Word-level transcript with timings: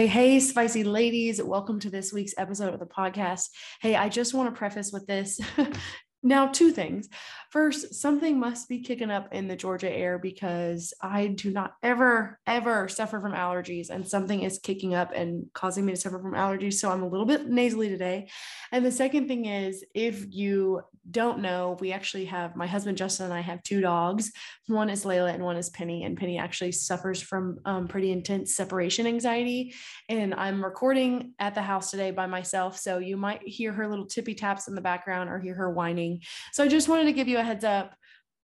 Hey, 0.00 0.06
hey, 0.06 0.40
spicy 0.40 0.82
ladies, 0.82 1.42
welcome 1.42 1.78
to 1.80 1.90
this 1.90 2.10
week's 2.10 2.32
episode 2.38 2.72
of 2.72 2.80
the 2.80 2.86
podcast. 2.86 3.50
Hey, 3.82 3.96
I 3.96 4.08
just 4.08 4.32
want 4.32 4.48
to 4.48 4.58
preface 4.58 4.92
with 4.92 5.06
this. 5.06 5.38
now, 6.22 6.48
two 6.48 6.70
things. 6.70 7.08
First, 7.50 7.94
something 7.94 8.38
must 8.38 8.68
be 8.68 8.82
kicking 8.82 9.10
up 9.10 9.32
in 9.32 9.48
the 9.48 9.56
Georgia 9.56 9.90
air 9.90 10.18
because 10.18 10.92
I 11.00 11.28
do 11.28 11.50
not 11.50 11.74
ever, 11.82 12.38
ever 12.46 12.88
suffer 12.88 13.20
from 13.20 13.32
allergies, 13.32 13.88
and 13.88 14.06
something 14.06 14.42
is 14.42 14.58
kicking 14.62 14.94
up 14.94 15.12
and 15.14 15.46
causing 15.54 15.86
me 15.86 15.92
to 15.92 16.00
suffer 16.00 16.18
from 16.18 16.34
allergies. 16.34 16.74
So 16.74 16.90
I'm 16.90 17.02
a 17.02 17.08
little 17.08 17.26
bit 17.26 17.48
nasally 17.48 17.88
today. 17.88 18.28
And 18.70 18.84
the 18.84 18.92
second 18.92 19.28
thing 19.28 19.46
is, 19.46 19.82
if 19.94 20.26
you 20.28 20.82
don't 21.10 21.40
know, 21.40 21.76
we 21.80 21.92
actually 21.92 22.26
have 22.26 22.56
my 22.56 22.66
husband 22.66 22.98
Justin 22.98 23.26
and 23.26 23.34
I 23.34 23.40
have 23.40 23.62
two 23.62 23.80
dogs. 23.80 24.30
One 24.66 24.90
is 24.90 25.04
Layla 25.04 25.32
and 25.32 25.42
one 25.42 25.56
is 25.56 25.70
Penny. 25.70 26.04
And 26.04 26.16
Penny 26.16 26.38
actually 26.38 26.72
suffers 26.72 27.20
from 27.20 27.58
um, 27.64 27.88
pretty 27.88 28.12
intense 28.12 28.54
separation 28.54 29.06
anxiety. 29.06 29.74
And 30.08 30.34
I'm 30.34 30.62
recording 30.62 31.32
at 31.38 31.54
the 31.54 31.62
house 31.62 31.90
today 31.90 32.10
by 32.10 32.26
myself. 32.26 32.78
So 32.78 32.98
you 32.98 33.16
might 33.16 33.42
hear 33.42 33.72
her 33.72 33.88
little 33.88 34.06
tippy 34.06 34.34
taps 34.34 34.68
in 34.68 34.74
the 34.74 34.80
background 34.80 35.30
or 35.30 35.38
hear 35.38 35.54
her 35.54 35.70
whining. 35.70 36.09
So 36.52 36.64
I 36.64 36.68
just 36.68 36.88
wanted 36.88 37.04
to 37.04 37.12
give 37.12 37.28
you 37.28 37.38
a 37.38 37.42
heads 37.42 37.64
up 37.64 37.94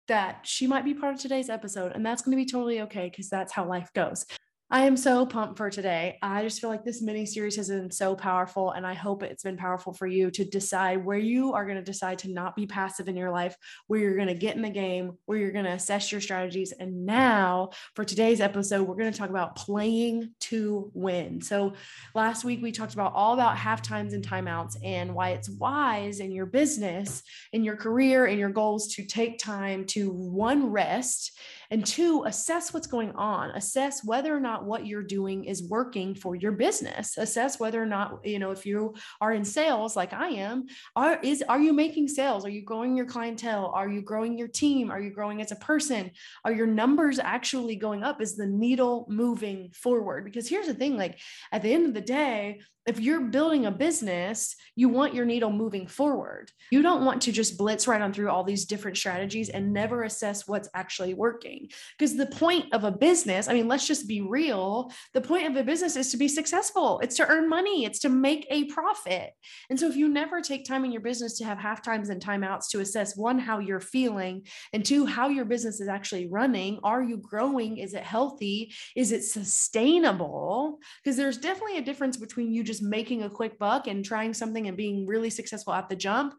that 0.07 0.39
she 0.43 0.67
might 0.67 0.85
be 0.85 0.93
part 0.93 1.13
of 1.13 1.21
today's 1.21 1.49
episode, 1.49 1.91
and 1.93 2.05
that's 2.05 2.21
going 2.21 2.37
to 2.37 2.43
be 2.43 2.49
totally 2.49 2.81
okay 2.81 3.09
because 3.09 3.29
that's 3.29 3.53
how 3.53 3.67
life 3.67 3.89
goes. 3.93 4.25
I 4.73 4.83
am 4.83 4.95
so 4.95 5.25
pumped 5.25 5.57
for 5.57 5.69
today. 5.69 6.17
I 6.21 6.43
just 6.43 6.61
feel 6.61 6.69
like 6.69 6.85
this 6.85 7.01
mini 7.01 7.25
series 7.25 7.57
has 7.57 7.67
been 7.67 7.91
so 7.91 8.15
powerful, 8.15 8.71
and 8.71 8.87
I 8.87 8.93
hope 8.93 9.21
it's 9.21 9.43
been 9.43 9.57
powerful 9.57 9.91
for 9.91 10.07
you 10.07 10.31
to 10.31 10.45
decide 10.45 11.03
where 11.03 11.17
you 11.17 11.51
are 11.51 11.65
going 11.65 11.75
to 11.75 11.83
decide 11.83 12.19
to 12.19 12.31
not 12.31 12.55
be 12.55 12.65
passive 12.65 13.09
in 13.09 13.17
your 13.17 13.31
life, 13.31 13.53
where 13.87 13.99
you're 13.99 14.15
going 14.15 14.29
to 14.29 14.33
get 14.33 14.55
in 14.55 14.61
the 14.61 14.69
game, 14.69 15.17
where 15.25 15.37
you're 15.37 15.51
going 15.51 15.65
to 15.65 15.71
assess 15.71 16.09
your 16.09 16.21
strategies. 16.21 16.71
And 16.71 17.05
now, 17.05 17.71
for 17.97 18.05
today's 18.05 18.39
episode, 18.39 18.83
we're 18.83 18.95
going 18.95 19.11
to 19.11 19.17
talk 19.17 19.29
about 19.29 19.57
playing 19.57 20.31
to 20.39 20.89
win. 20.93 21.41
So, 21.41 21.73
last 22.15 22.45
week 22.45 22.61
we 22.61 22.71
talked 22.71 22.93
about 22.93 23.11
all 23.13 23.33
about 23.33 23.57
half 23.57 23.81
times 23.81 24.13
and 24.13 24.25
timeouts 24.25 24.77
and 24.81 25.13
why 25.13 25.31
it's 25.31 25.49
wise 25.49 26.21
in 26.21 26.31
your 26.31 26.45
business, 26.45 27.23
in 27.51 27.65
your 27.65 27.75
career, 27.75 28.25
in 28.25 28.39
your 28.39 28.49
goals 28.49 28.93
to 28.93 29.05
take 29.05 29.37
time 29.37 29.83
to 29.87 30.11
one, 30.11 30.67
rest 30.67 31.37
and 31.71 31.85
two, 31.85 32.25
assess 32.25 32.73
what's 32.73 32.85
going 32.85 33.11
on, 33.11 33.51
assess 33.51 34.03
whether 34.03 34.35
or 34.35 34.41
not 34.41 34.65
what 34.65 34.85
you're 34.85 35.01
doing 35.01 35.45
is 35.45 35.63
working 35.63 36.13
for 36.13 36.35
your 36.35 36.51
business, 36.51 37.17
assess 37.17 37.59
whether 37.61 37.81
or 37.81 37.85
not, 37.85 38.19
you 38.25 38.39
know, 38.39 38.51
if 38.51 38.65
you 38.65 38.93
are 39.21 39.31
in 39.31 39.45
sales 39.45 39.95
like 39.95 40.11
I 40.11 40.27
am, 40.27 40.65
are 40.97 41.17
is 41.23 41.41
are 41.47 41.59
you 41.59 41.71
making 41.71 42.09
sales? 42.09 42.45
Are 42.45 42.49
you 42.49 42.61
growing 42.61 42.97
your 42.97 43.05
clientele? 43.05 43.71
Are 43.73 43.89
you 43.89 44.01
growing 44.01 44.37
your 44.37 44.49
team? 44.49 44.91
Are 44.91 45.01
you 45.01 45.11
growing 45.11 45.41
as 45.41 45.53
a 45.53 45.55
person? 45.55 46.11
Are 46.43 46.51
your 46.51 46.67
numbers 46.67 47.19
actually 47.19 47.77
going 47.77 48.03
up? 48.03 48.21
Is 48.21 48.35
the 48.35 48.47
needle 48.47 49.05
moving 49.09 49.71
forward? 49.71 50.25
Because 50.25 50.49
here's 50.49 50.67
the 50.67 50.73
thing, 50.73 50.97
like 50.97 51.19
at 51.53 51.61
the 51.61 51.73
end 51.73 51.85
of 51.85 51.93
the 51.93 52.01
day, 52.01 52.59
if 52.87 52.99
you're 52.99 53.21
building 53.21 53.67
a 53.67 53.71
business, 53.71 54.55
you 54.75 54.89
want 54.89 55.13
your 55.13 55.25
needle 55.25 55.51
moving 55.51 55.85
forward. 55.85 56.51
You 56.71 56.81
don't 56.81 57.05
want 57.05 57.21
to 57.23 57.31
just 57.31 57.57
blitz 57.57 57.87
right 57.87 58.01
on 58.01 58.11
through 58.11 58.29
all 58.29 58.43
these 58.43 58.65
different 58.65 58.97
strategies 58.97 59.49
and 59.49 59.71
never 59.71 60.03
assess 60.03 60.47
what's 60.47 60.69
actually 60.73 61.13
working. 61.13 61.60
Because 61.97 62.15
the 62.15 62.25
point 62.25 62.73
of 62.73 62.83
a 62.83 62.91
business, 62.91 63.47
I 63.47 63.53
mean, 63.53 63.67
let's 63.67 63.87
just 63.87 64.07
be 64.07 64.21
real. 64.21 64.91
The 65.13 65.21
point 65.21 65.47
of 65.47 65.55
a 65.55 65.63
business 65.63 65.95
is 65.95 66.11
to 66.11 66.17
be 66.17 66.27
successful, 66.27 66.99
it's 66.99 67.17
to 67.17 67.27
earn 67.27 67.49
money, 67.49 67.85
it's 67.85 67.99
to 67.99 68.09
make 68.09 68.47
a 68.49 68.65
profit. 68.65 69.31
And 69.69 69.79
so 69.79 69.87
if 69.87 69.95
you 69.95 70.07
never 70.07 70.41
take 70.41 70.65
time 70.65 70.85
in 70.85 70.91
your 70.91 71.01
business 71.01 71.37
to 71.37 71.45
have 71.45 71.57
half 71.57 71.81
times 71.83 72.09
and 72.09 72.21
timeouts 72.21 72.69
to 72.69 72.79
assess 72.79 73.15
one, 73.15 73.39
how 73.39 73.59
you're 73.59 73.79
feeling, 73.79 74.45
and 74.73 74.85
two, 74.85 75.05
how 75.05 75.29
your 75.29 75.45
business 75.45 75.79
is 75.79 75.87
actually 75.87 76.27
running, 76.27 76.79
are 76.83 77.03
you 77.03 77.17
growing? 77.17 77.77
Is 77.77 77.93
it 77.93 78.03
healthy? 78.03 78.73
Is 78.95 79.11
it 79.11 79.23
sustainable? 79.23 80.79
Because 81.03 81.17
there's 81.17 81.37
definitely 81.37 81.77
a 81.77 81.83
difference 81.83 82.17
between 82.17 82.51
you 82.51 82.63
just 82.63 82.83
making 82.83 83.23
a 83.23 83.29
quick 83.29 83.57
buck 83.59 83.87
and 83.87 84.03
trying 84.03 84.33
something 84.33 84.67
and 84.67 84.77
being 84.77 85.05
really 85.05 85.29
successful 85.29 85.73
at 85.73 85.89
the 85.89 85.95
jump 85.95 86.33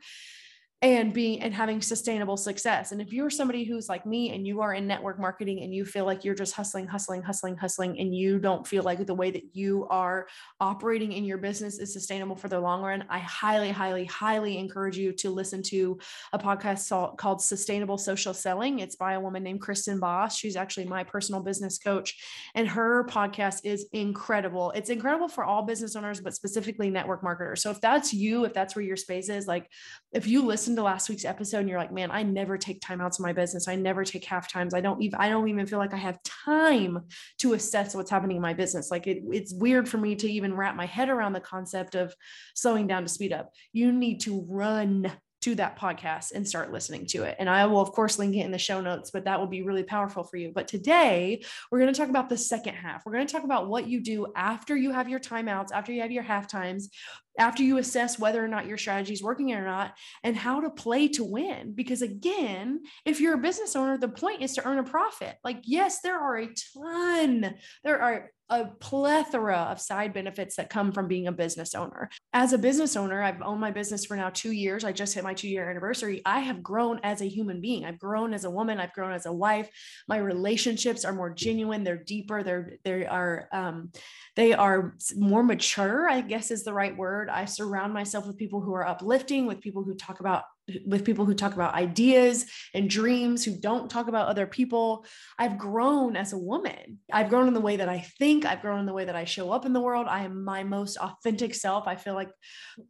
and 0.83 1.15
being 1.15 1.41
and 1.41 1.55
having 1.55 1.81
sustainable 1.81 2.37
success. 2.37 2.91
And 2.91 3.01
if 3.01 3.13
you're 3.13 3.31
somebody 3.31 3.63
who's 3.63 3.89
like 3.89 4.05
me 4.05 4.35
and 4.35 4.45
you 4.45 4.61
are 4.63 4.75
in 4.75 4.89
network 4.89 5.17
marketing 5.21 5.63
and 5.63 5.73
you 5.73 5.85
feel 5.85 6.05
like 6.05 6.25
you're 6.25 6.35
just 6.35 6.55
hustling, 6.55 6.89
hustling, 6.89 7.23
hustling, 7.23 7.57
hustling, 7.57 8.01
and 8.01 8.13
you 8.13 8.41
don't 8.41 8.67
feel 8.67 8.83
like 8.83 9.07
the 9.07 9.15
way 9.15 9.31
that 9.31 9.45
you 9.55 9.87
are 9.91 10.27
operating 10.59 11.13
in 11.13 11.25
your 11.25 11.39
business 11.39 11.79
is 11.79 11.93
sustainable 11.93 12.35
for 12.35 12.49
the 12.49 12.59
long 12.59 12.83
run, 12.83 13.05
I 13.09 13.21
highly, 13.21 13.71
highly, 13.71 14.05
highly 14.07 14.59
encourage 14.59 14.99
you 14.99 15.13
to 15.13 15.31
listen 15.31 15.63
to 15.69 16.01
a 16.33 16.39
podcast 16.39 17.17
called 17.17 17.41
Sustainable 17.41 17.97
Social 17.97 18.35
Selling. 18.35 18.81
It's 18.81 18.97
by 18.97 19.13
a 19.13 19.21
woman 19.21 19.45
named 19.45 19.61
Kristen 19.61 20.01
Boss. 20.01 20.37
She's 20.37 20.57
actually 20.57 20.87
my 20.87 21.05
personal 21.05 21.43
business 21.43 21.79
coach, 21.79 22.17
and 22.57 22.67
her 22.67 23.07
podcast 23.07 23.61
is 23.63 23.87
incredible. 23.93 24.73
It's 24.73 24.91
incredible 24.91 25.29
for 25.29 25.45
all 25.45 25.63
business 25.63 25.95
owners, 25.95 26.21
but 26.21 26.35
specifically 26.35 26.91
network 26.91 27.23
marketers. 27.23 27.63
So 27.63 27.71
if 27.71 27.81
that's 27.81 28.13
you, 28.13 28.47
if 28.47 28.53
that's 28.53 28.75
where 28.75 28.85
your 28.85 28.97
space 28.97 29.29
is, 29.29 29.47
like 29.47 29.69
if 30.13 30.27
you 30.27 30.45
listen 30.45 30.72
listen 30.73 30.83
to 30.83 30.91
last 30.91 31.11
week's 31.11 31.27
episode 31.27 31.59
and 31.59 31.69
you're 31.69 31.79
like, 31.79 31.93
man, 31.93 32.11
I 32.11 32.23
never 32.23 32.57
take 32.57 32.81
timeouts 32.81 33.19
in 33.19 33.23
my 33.23 33.35
business. 33.35 33.69
I 33.69 33.77
never 33.77 34.05
take 34.05 34.25
half 34.25 34.51
times. 34.51 34.73
I 34.73 34.81
don't 34.81 35.03
even, 35.03 35.21
I 35.21 35.29
don't 35.29 35.49
even 35.49 35.67
feel 35.67 35.79
like 35.79 35.93
I 35.93 35.99
have 35.99 36.23
time 36.23 37.01
to 37.41 37.53
assess 37.53 37.95
what's 37.95 38.11
happening 38.11 38.37
in 38.37 38.43
my 38.43 38.55
business. 38.55 38.91
Like 38.91 39.07
it, 39.07 39.23
it's 39.31 39.53
weird 39.53 39.87
for 39.87 39.99
me 39.99 40.17
to 40.17 40.31
even 40.31 40.55
wrap 40.55 40.75
my 40.75 40.87
head 40.87 41.11
around 41.11 41.35
the 41.35 41.41
concept 41.41 41.95
of 41.95 42.15
slowing 42.55 42.87
down 42.87 43.03
to 43.03 43.09
speed 43.09 43.35
up. 43.35 43.51
You 43.75 43.93
need 43.93 44.21
to 44.23 44.47
run 44.49 45.13
to 45.43 45.57
that 45.57 45.77
podcast 45.77 46.33
and 46.33 46.49
start 46.49 46.73
listening 46.73 47.05
to 47.05 47.25
it. 47.25 47.37
And 47.39 47.51
I 47.51 47.67
will, 47.67 47.81
of 47.81 47.91
course, 47.91 48.19
link 48.19 48.37
it 48.37 48.45
in 48.45 48.53
the 48.53 48.59
show 48.59 48.81
notes, 48.81 49.11
but 49.11 49.25
that 49.25 49.41
will 49.41 49.49
be 49.49 49.63
really 49.63 49.83
powerful 49.83 50.23
for 50.23 50.37
you. 50.37 50.53
But 50.55 50.69
today, 50.69 51.43
we're 51.71 51.81
going 51.81 51.93
to 51.93 51.99
talk 51.99 52.09
about 52.09 52.29
the 52.29 52.39
second 52.39 52.75
half. 52.75 53.05
We're 53.05 53.13
going 53.13 53.27
to 53.27 53.33
talk 53.33 53.43
about 53.43 53.69
what 53.69 53.89
you 53.89 54.01
do 54.01 54.29
after 54.37 54.77
you 54.77 54.93
have 54.93 55.09
your 55.09 55.19
timeouts, 55.19 55.73
after 55.73 55.93
you 55.93 56.01
have 56.03 56.13
your 56.13 56.23
half 56.23 56.47
times, 56.47 56.91
after 57.39 57.63
you 57.63 57.79
assess 57.79 58.19
whether 58.19 58.45
or 58.45 58.49
not 58.49 58.67
your 58.67 58.79
strategy 58.79 59.13
is 59.13 59.23
working 59.23 59.53
or 59.53 59.65
not, 59.65 59.95
and 60.23 60.37
how 60.37 60.61
to 60.61 60.71
play 60.71 61.09
to 61.09 61.25
win. 61.25 61.73
Because 61.75 62.03
again, 62.03 62.81
if 63.05 63.21
you're 63.21 63.35
a 63.35 63.39
business 63.39 63.75
owner, 63.77 63.97
the 63.97 64.09
point 64.09 64.43
is 64.43 64.55
to 64.55 64.67
earn 64.67 64.79
a 64.79 64.85
profit. 64.85 65.37
Like, 65.43 65.61
yes, 65.65 66.01
there 66.01 66.19
are 66.19 66.39
a 66.39 66.55
ton, 66.75 67.55
there 67.85 68.01
are 68.01 68.31
a 68.53 68.67
plethora 68.81 69.57
of 69.71 69.81
side 69.81 70.13
benefits 70.13 70.57
that 70.57 70.69
come 70.69 70.93
from 70.93 71.09
being 71.09 71.27
a 71.27 71.33
business 71.33 71.75
owner. 71.75 72.11
As 72.35 72.53
a 72.53 72.59
business 72.59 72.97
owner, 72.97 73.23
I've 73.23 73.41
owned 73.41 73.63
my 73.63 73.71
business 73.71 74.05
for 74.05 74.15
now 74.15 74.29
two 74.29 74.53
years. 74.53 74.85
I 74.85 74.93
just 74.93 75.15
hit 75.15 75.25
my 75.25 75.33
two 75.33 75.49
year 75.49 75.71
anniversary. 75.71 76.21
I 76.27 76.41
have 76.41 76.63
grown 76.63 77.01
as 77.03 77.23
a 77.23 77.29
human 77.29 77.63
being. 77.63 77.87
I've 77.87 77.99
grown 77.99 78.35
as 78.35 78.45
a 78.45 78.51
woman. 78.51 78.79
I've 78.79 78.93
grown 78.93 79.13
as 79.13 79.25
a 79.25 79.33
wife. 79.33 79.71
My 80.07 80.19
relationships 80.19 81.07
are 81.07 81.15
more 81.15 81.33
genuine. 81.33 81.83
They're 81.83 81.97
deeper. 81.97 82.43
They're 82.43 82.75
they 82.85 83.07
are 83.07 83.49
um, 83.53 83.91
they 84.37 84.53
are 84.53 84.97
more 85.17 85.43
mature. 85.43 86.11
I 86.11 86.21
guess 86.21 86.51
is 86.51 86.63
the 86.63 86.75
right 86.75 86.95
word. 86.95 87.31
I 87.31 87.47
surround 87.47 87.95
myself 87.95 88.27
with 88.27 88.37
people 88.37 88.61
who 88.61 88.75
are 88.75 88.87
uplifting, 88.87 89.47
with 89.47 89.63
people 89.63 89.83
who 89.83 89.95
talk 89.95 90.21
about 90.21 90.45
with 90.87 91.05
people 91.05 91.25
who 91.25 91.35
talk 91.35 91.55
about 91.55 91.75
ideas 91.75 92.47
and 92.73 92.89
dreams, 92.89 93.45
who 93.45 93.59
don't 93.59 93.91
talk 93.91 94.09
about 94.09 94.29
other 94.29 94.47
people. 94.47 95.05
I've 95.39 95.59
grown 95.59 96.17
as 96.17 96.33
a 96.33 96.39
woman. 96.39 96.99
I've 97.13 97.29
grown 97.29 97.49
in 97.49 97.55
the 97.55 97.61
way 97.61 97.77
that 97.77 97.89
I 97.89 98.01
think, 98.19 98.45
I've 98.45 98.63
grown 98.63 98.81
in 98.81 98.87
the 98.87 98.93
way 98.93 99.05
that 99.05 99.17
I 99.17 99.25
show 99.25 99.51
up 99.51 99.67
in 99.67 99.73
the 99.73 99.81
world. 99.81 100.07
I 100.09 100.25
am 100.25 100.45
my 100.45 100.63
most 100.63 100.97
authentic 100.99 101.55
self. 101.55 101.89
I 101.89 101.97
feel 101.97 102.15
like 102.15 102.31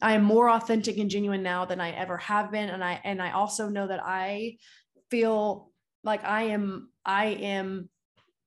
I 0.01 0.13
am 0.13 0.23
more 0.23 0.51
authentic 0.51 0.99
and 0.99 1.11
genuine 1.11 1.43
now 1.43 1.65
than 1.65 1.81
I 1.81 1.91
ever 1.91 2.19
have 2.19 2.53
been. 2.53 2.69
And 2.69 2.85
I 2.85 3.01
and 3.05 3.23
I 3.23 3.33
also 3.33 3.69
know 3.69 3.87
that 3.87 4.01
I 4.05 4.57
feel 5.11 5.71
like 6.05 6.25
I 6.25 6.43
am 6.45 6.91
I 7.05 7.27
am 7.27 7.89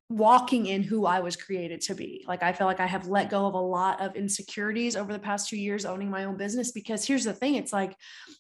walking 0.09 0.67
in 0.67 0.83
who 0.83 1.05
I 1.05 1.19
was 1.19 1.35
created 1.35 1.81
to 1.81 1.95
be. 1.95 2.23
Like 2.27 2.43
I 2.43 2.53
feel 2.53 2.67
like 2.67 2.79
I 2.79 2.85
have 2.85 3.07
let 3.07 3.29
go 3.29 3.47
of 3.47 3.55
a 3.55 3.59
lot 3.59 4.01
of 4.01 4.15
insecurities 4.15 4.95
over 4.95 5.11
the 5.11 5.19
past 5.19 5.49
2 5.49 5.57
years 5.57 5.85
owning 5.85 6.11
my 6.11 6.25
own 6.25 6.37
business 6.37 6.71
because 6.71 7.05
here's 7.05 7.23
the 7.23 7.33
thing 7.33 7.55
it's 7.55 7.73
like 7.73 7.95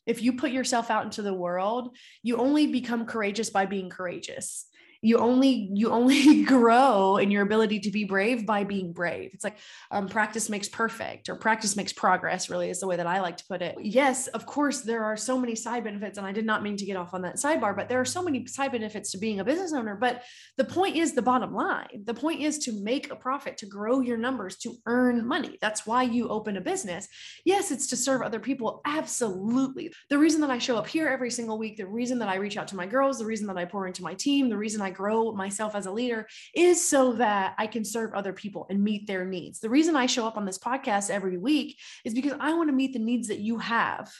if 0.05 0.21
you 0.21 0.33
put 0.33 0.51
yourself 0.51 0.91
out 0.91 1.05
into 1.05 1.23
the 1.23 1.33
world, 1.33 1.97
you 2.21 2.37
only 2.37 2.67
become 2.67 3.05
courageous 3.05 3.49
by 3.49 3.65
being 3.65 3.89
courageous 3.89 4.67
you 5.05 5.19
only 5.19 5.69
you 5.71 5.91
only 5.91 6.43
grow 6.55 7.17
in 7.17 7.29
your 7.29 7.43
ability 7.43 7.79
to 7.79 7.91
be 7.91 8.05
brave 8.05 8.43
by 8.43 8.63
being 8.63 8.91
brave. 8.91 9.29
It's 9.33 9.43
like 9.43 9.57
um, 9.91 10.09
practice 10.09 10.49
makes 10.49 10.67
perfect 10.67 11.29
or 11.29 11.35
practice 11.35 11.75
makes 11.75 11.93
progress 11.93 12.49
really 12.49 12.71
is 12.71 12.79
the 12.79 12.87
way 12.87 12.95
that 12.95 13.05
i 13.05 13.21
like 13.21 13.37
to 13.37 13.45
put 13.47 13.61
it. 13.61 13.75
Yes 13.79 14.25
of 14.27 14.47
course 14.47 14.81
there 14.81 15.03
are 15.03 15.15
so 15.15 15.37
many 15.37 15.53
side 15.53 15.83
benefits 15.83 16.17
and 16.17 16.25
i 16.25 16.31
did 16.31 16.45
not 16.45 16.63
mean 16.63 16.75
to 16.77 16.85
get 16.85 16.97
off 16.97 17.13
on 17.13 17.21
that 17.21 17.35
sidebar 17.35 17.75
but 17.75 17.87
there 17.87 18.01
are 18.01 18.05
so 18.05 18.23
many 18.23 18.47
side 18.47 18.71
benefits 18.71 19.11
to 19.11 19.19
being 19.19 19.39
a 19.39 19.45
business 19.45 19.73
owner. 19.73 19.95
But 19.95 20.23
the 20.57 20.65
point 20.65 20.95
is 20.95 21.13
the 21.13 21.21
bottom 21.21 21.53
line. 21.53 22.03
The 22.03 22.13
point 22.15 22.41
is 22.41 22.57
to 22.59 22.71
make 22.81 23.11
a 23.11 23.15
profit 23.15 23.57
to 23.57 23.67
grow 23.67 23.99
your 23.99 24.17
numbers 24.17 24.57
to 24.57 24.75
earn 24.87 25.27
money. 25.27 25.59
That's 25.61 25.85
why 25.85 26.01
you 26.03 26.29
open 26.29 26.57
a 26.57 26.61
business. 26.61 27.07
Yes 27.45 27.69
it's 27.69 27.87
to 27.87 27.95
serve 27.95 28.23
other 28.23 28.39
people. 28.39 28.81
Absolutely. 28.85 29.93
The 30.09 30.17
reason 30.17 30.41
that 30.41 30.49
i 30.49 30.57
show 30.57 30.77
up 30.77 30.87
here 30.87 31.07
every 31.07 31.29
single 31.29 31.59
week 31.59 31.77
the 31.77 31.85
reason 31.85 32.17
that 32.19 32.29
i 32.29 32.35
reach 32.35 32.57
out 32.57 32.67
to 32.69 32.75
my 32.75 32.87
girls 32.87 33.19
the 33.19 33.25
reason 33.25 33.45
that 33.45 33.57
i 33.57 33.65
pour 33.65 33.85
into 33.85 34.01
my 34.01 34.15
team 34.15 34.49
the 34.49 34.57
reason 34.57 34.81
i 34.81 34.94
grow 34.95 35.31
myself 35.33 35.75
as 35.75 35.85
a 35.85 35.91
leader 35.91 36.27
is 36.55 36.87
so 36.87 37.13
that 37.13 37.55
I 37.57 37.67
can 37.67 37.83
serve 37.85 38.13
other 38.13 38.33
people 38.33 38.65
and 38.69 38.83
meet 38.83 39.07
their 39.07 39.25
needs. 39.25 39.59
The 39.59 39.69
reason 39.69 39.95
I 39.95 40.05
show 40.05 40.25
up 40.25 40.37
on 40.37 40.45
this 40.45 40.57
podcast 40.57 41.09
every 41.09 41.37
week 41.37 41.77
is 42.03 42.13
because 42.13 42.33
I 42.39 42.53
want 42.53 42.69
to 42.69 42.75
meet 42.75 42.93
the 42.93 42.99
needs 42.99 43.27
that 43.27 43.39
you 43.39 43.59
have. 43.59 44.11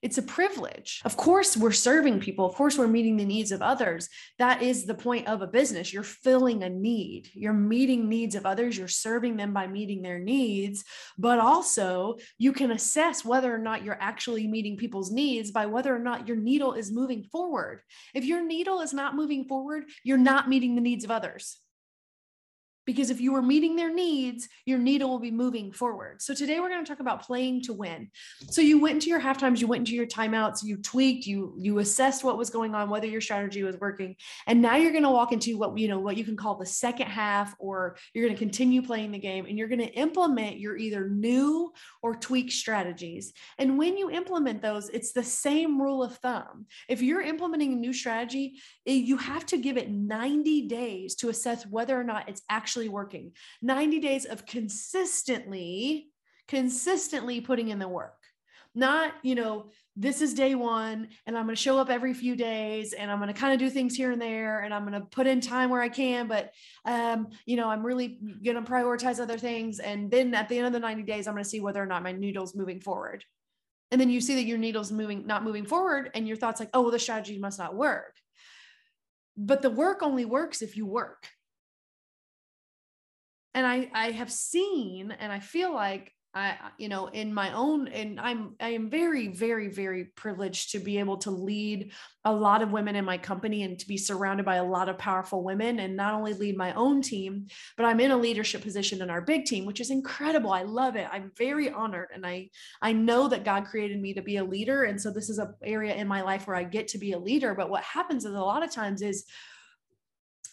It's 0.00 0.18
a 0.18 0.22
privilege. 0.22 1.00
Of 1.04 1.16
course, 1.16 1.56
we're 1.56 1.72
serving 1.72 2.20
people. 2.20 2.46
Of 2.46 2.54
course, 2.54 2.78
we're 2.78 2.86
meeting 2.86 3.16
the 3.16 3.24
needs 3.24 3.50
of 3.50 3.62
others. 3.62 4.08
That 4.38 4.62
is 4.62 4.86
the 4.86 4.94
point 4.94 5.26
of 5.26 5.42
a 5.42 5.46
business. 5.48 5.92
You're 5.92 6.04
filling 6.04 6.62
a 6.62 6.68
need, 6.68 7.30
you're 7.34 7.52
meeting 7.52 8.08
needs 8.08 8.36
of 8.36 8.46
others, 8.46 8.78
you're 8.78 8.86
serving 8.86 9.36
them 9.36 9.52
by 9.52 9.66
meeting 9.66 10.02
their 10.02 10.20
needs. 10.20 10.84
But 11.18 11.40
also, 11.40 12.18
you 12.38 12.52
can 12.52 12.70
assess 12.70 13.24
whether 13.24 13.52
or 13.52 13.58
not 13.58 13.84
you're 13.84 13.98
actually 14.00 14.46
meeting 14.46 14.76
people's 14.76 15.10
needs 15.10 15.50
by 15.50 15.66
whether 15.66 15.94
or 15.94 15.98
not 16.00 16.28
your 16.28 16.36
needle 16.36 16.74
is 16.74 16.92
moving 16.92 17.24
forward. 17.24 17.82
If 18.14 18.24
your 18.24 18.44
needle 18.46 18.80
is 18.80 18.92
not 18.92 19.16
moving 19.16 19.46
forward, 19.46 19.84
you're 20.04 20.16
not 20.16 20.48
meeting 20.48 20.76
the 20.76 20.80
needs 20.80 21.04
of 21.04 21.10
others 21.10 21.58
because 22.88 23.10
if 23.10 23.20
you 23.20 23.34
are 23.34 23.42
meeting 23.42 23.76
their 23.76 23.92
needs, 23.92 24.48
your 24.64 24.78
needle 24.78 25.10
will 25.10 25.18
be 25.18 25.30
moving 25.30 25.70
forward. 25.70 26.22
So 26.22 26.32
today 26.32 26.58
we're 26.58 26.70
going 26.70 26.82
to 26.82 26.88
talk 26.88 27.00
about 27.00 27.20
playing 27.20 27.60
to 27.64 27.74
win. 27.74 28.08
So 28.48 28.62
you 28.62 28.78
went 28.78 28.94
into 28.94 29.10
your 29.10 29.18
half 29.18 29.36
times, 29.36 29.60
you 29.60 29.66
went 29.66 29.80
into 29.80 29.94
your 29.94 30.06
timeouts, 30.06 30.64
you 30.64 30.78
tweaked, 30.78 31.26
you 31.26 31.54
you 31.58 31.80
assessed 31.80 32.24
what 32.24 32.38
was 32.38 32.48
going 32.48 32.74
on, 32.74 32.88
whether 32.88 33.06
your 33.06 33.20
strategy 33.20 33.62
was 33.62 33.76
working, 33.76 34.16
and 34.46 34.62
now 34.62 34.76
you're 34.76 34.92
going 34.92 35.04
to 35.04 35.10
walk 35.10 35.32
into 35.32 35.58
what 35.58 35.76
you 35.76 35.86
know 35.86 35.98
what 35.98 36.16
you 36.16 36.24
can 36.24 36.34
call 36.34 36.54
the 36.54 36.64
second 36.64 37.08
half, 37.08 37.54
or 37.58 37.98
you're 38.14 38.24
going 38.24 38.34
to 38.34 38.38
continue 38.38 38.80
playing 38.80 39.12
the 39.12 39.18
game, 39.18 39.44
and 39.44 39.58
you're 39.58 39.68
going 39.68 39.86
to 39.86 39.92
implement 39.92 40.58
your 40.58 40.78
either 40.78 41.10
new 41.10 41.70
or 42.02 42.14
tweak 42.14 42.50
strategies. 42.50 43.34
And 43.58 43.76
when 43.76 43.98
you 43.98 44.10
implement 44.10 44.62
those, 44.62 44.88
it's 44.88 45.12
the 45.12 45.22
same 45.22 45.78
rule 45.78 46.02
of 46.02 46.16
thumb. 46.16 46.64
If 46.88 47.02
you're 47.02 47.20
implementing 47.20 47.74
a 47.74 47.76
new 47.76 47.92
strategy, 47.92 48.54
eh, 48.86 48.92
you 48.92 49.18
have 49.18 49.44
to 49.46 49.58
give 49.58 49.76
it 49.76 49.90
90 49.90 50.68
days 50.68 51.16
to 51.16 51.28
assess 51.28 51.66
whether 51.66 52.00
or 52.00 52.04
not 52.04 52.30
it's 52.30 52.40
actually 52.48 52.77
actually 52.78 52.88
working. 52.88 53.32
90 53.62 54.00
days 54.00 54.24
of 54.24 54.46
consistently 54.46 56.08
consistently 56.46 57.42
putting 57.42 57.68
in 57.68 57.78
the 57.78 57.88
work. 57.88 58.14
Not 58.74 59.12
you 59.22 59.34
know 59.34 59.70
this 59.96 60.22
is 60.22 60.34
day 60.34 60.54
one 60.54 61.08
and 61.26 61.36
i'm 61.36 61.46
going 61.46 61.56
to 61.56 61.60
show 61.60 61.78
up 61.78 61.90
every 61.90 62.14
few 62.14 62.36
days 62.36 62.92
and 62.92 63.10
i'm 63.10 63.18
going 63.18 63.32
to 63.32 63.40
kind 63.40 63.52
of 63.52 63.58
do 63.58 63.68
things 63.68 63.96
here 63.96 64.12
and 64.12 64.22
there 64.22 64.60
and 64.60 64.72
i'm 64.72 64.86
going 64.86 65.00
to 65.00 65.06
put 65.08 65.26
in 65.26 65.40
time 65.40 65.70
where 65.70 65.80
i 65.80 65.88
can 65.88 66.28
but 66.28 66.52
um, 66.84 67.26
you 67.44 67.56
know 67.56 67.68
i'm 67.68 67.84
really 67.84 68.20
going 68.44 68.62
to 68.62 68.70
prioritize 68.70 69.18
other 69.18 69.38
things 69.38 69.80
and 69.80 70.10
then 70.10 70.32
at 70.34 70.48
the 70.48 70.56
end 70.56 70.66
of 70.68 70.72
the 70.72 70.78
90 70.78 71.02
days 71.02 71.26
i'm 71.26 71.34
going 71.34 71.42
to 71.42 71.48
see 71.48 71.60
whether 71.60 71.82
or 71.82 71.86
not 71.86 72.04
my 72.04 72.12
needle's 72.12 72.54
moving 72.54 72.80
forward. 72.80 73.24
And 73.90 74.00
then 74.00 74.10
you 74.10 74.20
see 74.20 74.34
that 74.36 74.44
your 74.44 74.58
needle's 74.58 74.92
moving 74.92 75.26
not 75.26 75.42
moving 75.42 75.64
forward 75.64 76.10
and 76.14 76.28
your 76.28 76.36
thoughts 76.36 76.60
like 76.60 76.70
oh 76.72 76.82
well 76.82 76.92
the 76.92 76.98
strategy 76.98 77.38
must 77.38 77.58
not 77.58 77.74
work. 77.74 78.14
But 79.36 79.62
the 79.62 79.70
work 79.70 80.02
only 80.02 80.26
works 80.26 80.62
if 80.62 80.76
you 80.76 80.86
work 80.86 81.26
and 83.54 83.66
I 83.66 83.90
I 83.94 84.10
have 84.12 84.30
seen 84.30 85.10
and 85.10 85.32
I 85.32 85.40
feel 85.40 85.72
like 85.72 86.12
I 86.34 86.56
you 86.76 86.90
know 86.90 87.06
in 87.06 87.32
my 87.32 87.54
own 87.54 87.88
and 87.88 88.20
I'm 88.20 88.54
I 88.60 88.70
am 88.70 88.90
very 88.90 89.28
very 89.28 89.68
very 89.68 90.04
privileged 90.04 90.72
to 90.72 90.78
be 90.78 90.98
able 90.98 91.16
to 91.18 91.30
lead 91.30 91.92
a 92.24 92.32
lot 92.32 92.60
of 92.60 92.70
women 92.70 92.96
in 92.96 93.04
my 93.06 93.16
company 93.16 93.62
and 93.62 93.78
to 93.78 93.88
be 93.88 93.96
surrounded 93.96 94.44
by 94.44 94.56
a 94.56 94.64
lot 94.64 94.90
of 94.90 94.98
powerful 94.98 95.42
women 95.42 95.80
and 95.80 95.96
not 95.96 96.12
only 96.12 96.34
lead 96.34 96.56
my 96.56 96.74
own 96.74 97.00
team 97.00 97.46
but 97.78 97.86
I'm 97.86 97.98
in 98.00 98.10
a 98.10 98.16
leadership 98.16 98.62
position 98.62 99.00
in 99.00 99.08
our 99.08 99.22
big 99.22 99.46
team 99.46 99.64
which 99.64 99.80
is 99.80 99.90
incredible. 99.90 100.52
I 100.52 100.62
love 100.62 100.96
it. 100.96 101.08
I'm 101.10 101.32
very 101.36 101.70
honored 101.70 102.10
and 102.14 102.26
I 102.26 102.50
I 102.82 102.92
know 102.92 103.28
that 103.28 103.44
God 103.44 103.64
created 103.64 104.00
me 104.00 104.12
to 104.14 104.22
be 104.22 104.36
a 104.36 104.44
leader. 104.44 104.84
And 104.84 105.00
so 105.00 105.10
this 105.10 105.30
is 105.30 105.38
an 105.38 105.54
area 105.64 105.94
in 105.94 106.06
my 106.06 106.20
life 106.20 106.46
where 106.46 106.56
I 106.56 106.64
get 106.64 106.88
to 106.88 106.98
be 106.98 107.12
a 107.12 107.18
leader. 107.18 107.54
But 107.54 107.70
what 107.70 107.82
happens 107.82 108.26
is 108.26 108.34
a 108.34 108.38
lot 108.38 108.62
of 108.62 108.70
times 108.70 109.00
is 109.00 109.24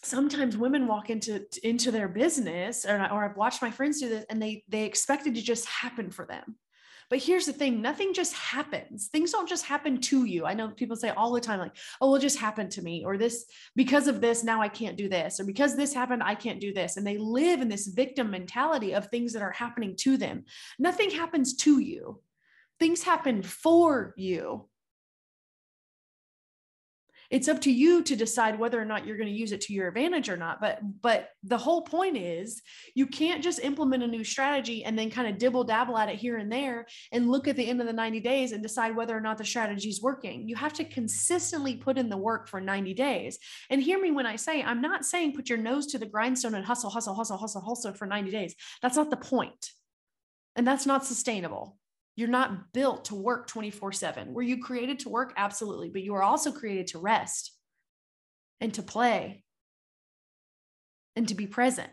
sometimes 0.06 0.56
women 0.56 0.86
walk 0.86 1.10
into 1.10 1.44
into 1.62 1.90
their 1.90 2.08
business 2.08 2.84
or, 2.84 2.96
or 2.96 3.24
i've 3.24 3.36
watched 3.36 3.62
my 3.62 3.70
friends 3.70 4.00
do 4.00 4.08
this 4.08 4.24
and 4.30 4.40
they 4.40 4.64
they 4.68 4.84
expect 4.84 5.26
it 5.26 5.34
to 5.34 5.42
just 5.42 5.66
happen 5.66 6.10
for 6.10 6.26
them. 6.26 6.56
But 7.08 7.20
here's 7.20 7.46
the 7.46 7.52
thing 7.52 7.80
nothing 7.80 8.12
just 8.14 8.34
happens. 8.34 9.08
Things 9.08 9.30
don't 9.30 9.48
just 9.48 9.64
happen 9.64 10.00
to 10.02 10.24
you. 10.24 10.44
I 10.44 10.54
know 10.54 10.70
people 10.70 10.96
say 10.96 11.10
all 11.10 11.32
the 11.32 11.40
time 11.40 11.60
like 11.60 11.76
oh 12.00 12.14
it 12.14 12.20
just 12.20 12.38
happened 12.38 12.72
to 12.72 12.82
me 12.82 13.04
or 13.04 13.16
this 13.16 13.44
because 13.76 14.08
of 14.08 14.20
this 14.20 14.42
now 14.42 14.60
i 14.60 14.68
can't 14.68 14.96
do 14.96 15.08
this 15.08 15.38
or 15.38 15.44
because 15.44 15.76
this 15.76 15.94
happened 15.94 16.22
i 16.22 16.34
can't 16.34 16.60
do 16.60 16.72
this. 16.72 16.96
And 16.96 17.06
they 17.06 17.18
live 17.18 17.60
in 17.60 17.68
this 17.68 17.86
victim 17.86 18.30
mentality 18.30 18.92
of 18.92 19.06
things 19.06 19.32
that 19.32 19.42
are 19.42 19.52
happening 19.52 19.94
to 19.98 20.16
them. 20.16 20.44
Nothing 20.78 21.10
happens 21.10 21.54
to 21.58 21.78
you. 21.78 22.20
Things 22.80 23.02
happen 23.02 23.42
for 23.42 24.12
you 24.16 24.68
it's 27.30 27.48
up 27.48 27.60
to 27.60 27.72
you 27.72 28.02
to 28.02 28.16
decide 28.16 28.58
whether 28.58 28.80
or 28.80 28.84
not 28.84 29.06
you're 29.06 29.16
going 29.16 29.28
to 29.28 29.38
use 29.38 29.52
it 29.52 29.60
to 29.62 29.72
your 29.72 29.88
advantage 29.88 30.28
or 30.28 30.36
not 30.36 30.60
but 30.60 30.80
but 31.00 31.30
the 31.42 31.58
whole 31.58 31.82
point 31.82 32.16
is 32.16 32.62
you 32.94 33.06
can't 33.06 33.42
just 33.42 33.60
implement 33.60 34.02
a 34.02 34.06
new 34.06 34.24
strategy 34.24 34.84
and 34.84 34.98
then 34.98 35.10
kind 35.10 35.28
of 35.28 35.38
dibble 35.38 35.64
dabble 35.64 35.96
at 35.96 36.08
it 36.08 36.16
here 36.16 36.36
and 36.36 36.50
there 36.50 36.86
and 37.12 37.30
look 37.30 37.48
at 37.48 37.56
the 37.56 37.68
end 37.68 37.80
of 37.80 37.86
the 37.86 37.92
90 37.92 38.20
days 38.20 38.52
and 38.52 38.62
decide 38.62 38.94
whether 38.94 39.16
or 39.16 39.20
not 39.20 39.38
the 39.38 39.44
strategy 39.44 39.88
is 39.88 40.02
working. 40.02 40.48
You 40.48 40.56
have 40.56 40.72
to 40.74 40.84
consistently 40.84 41.76
put 41.76 41.98
in 41.98 42.08
the 42.08 42.16
work 42.16 42.48
for 42.48 42.60
90 42.60 42.94
days. 42.94 43.38
And 43.70 43.82
hear 43.82 44.00
me 44.00 44.10
when 44.10 44.26
i 44.26 44.36
say 44.36 44.62
i'm 44.62 44.80
not 44.80 45.04
saying 45.04 45.34
put 45.34 45.48
your 45.48 45.58
nose 45.58 45.86
to 45.88 45.98
the 45.98 46.06
grindstone 46.06 46.54
and 46.54 46.64
hustle 46.64 46.90
hustle 46.90 47.14
hustle 47.14 47.36
hustle 47.36 47.60
hustle 47.60 47.94
for 47.94 48.06
90 48.06 48.30
days. 48.30 48.54
That's 48.82 48.96
not 48.96 49.10
the 49.10 49.16
point. 49.16 49.70
And 50.54 50.66
that's 50.66 50.86
not 50.86 51.04
sustainable 51.04 51.76
you're 52.16 52.28
not 52.28 52.72
built 52.72 53.06
to 53.06 53.14
work 53.14 53.46
24 53.46 53.92
7. 53.92 54.32
Were 54.32 54.42
you 54.42 54.62
created 54.62 55.00
to 55.00 55.10
work? 55.10 55.34
Absolutely. 55.36 55.90
But 55.90 56.02
you 56.02 56.14
are 56.14 56.22
also 56.22 56.50
created 56.50 56.88
to 56.88 56.98
rest 56.98 57.52
and 58.60 58.72
to 58.74 58.82
play 58.82 59.44
and 61.14 61.28
to 61.28 61.34
be 61.34 61.46
present. 61.46 61.90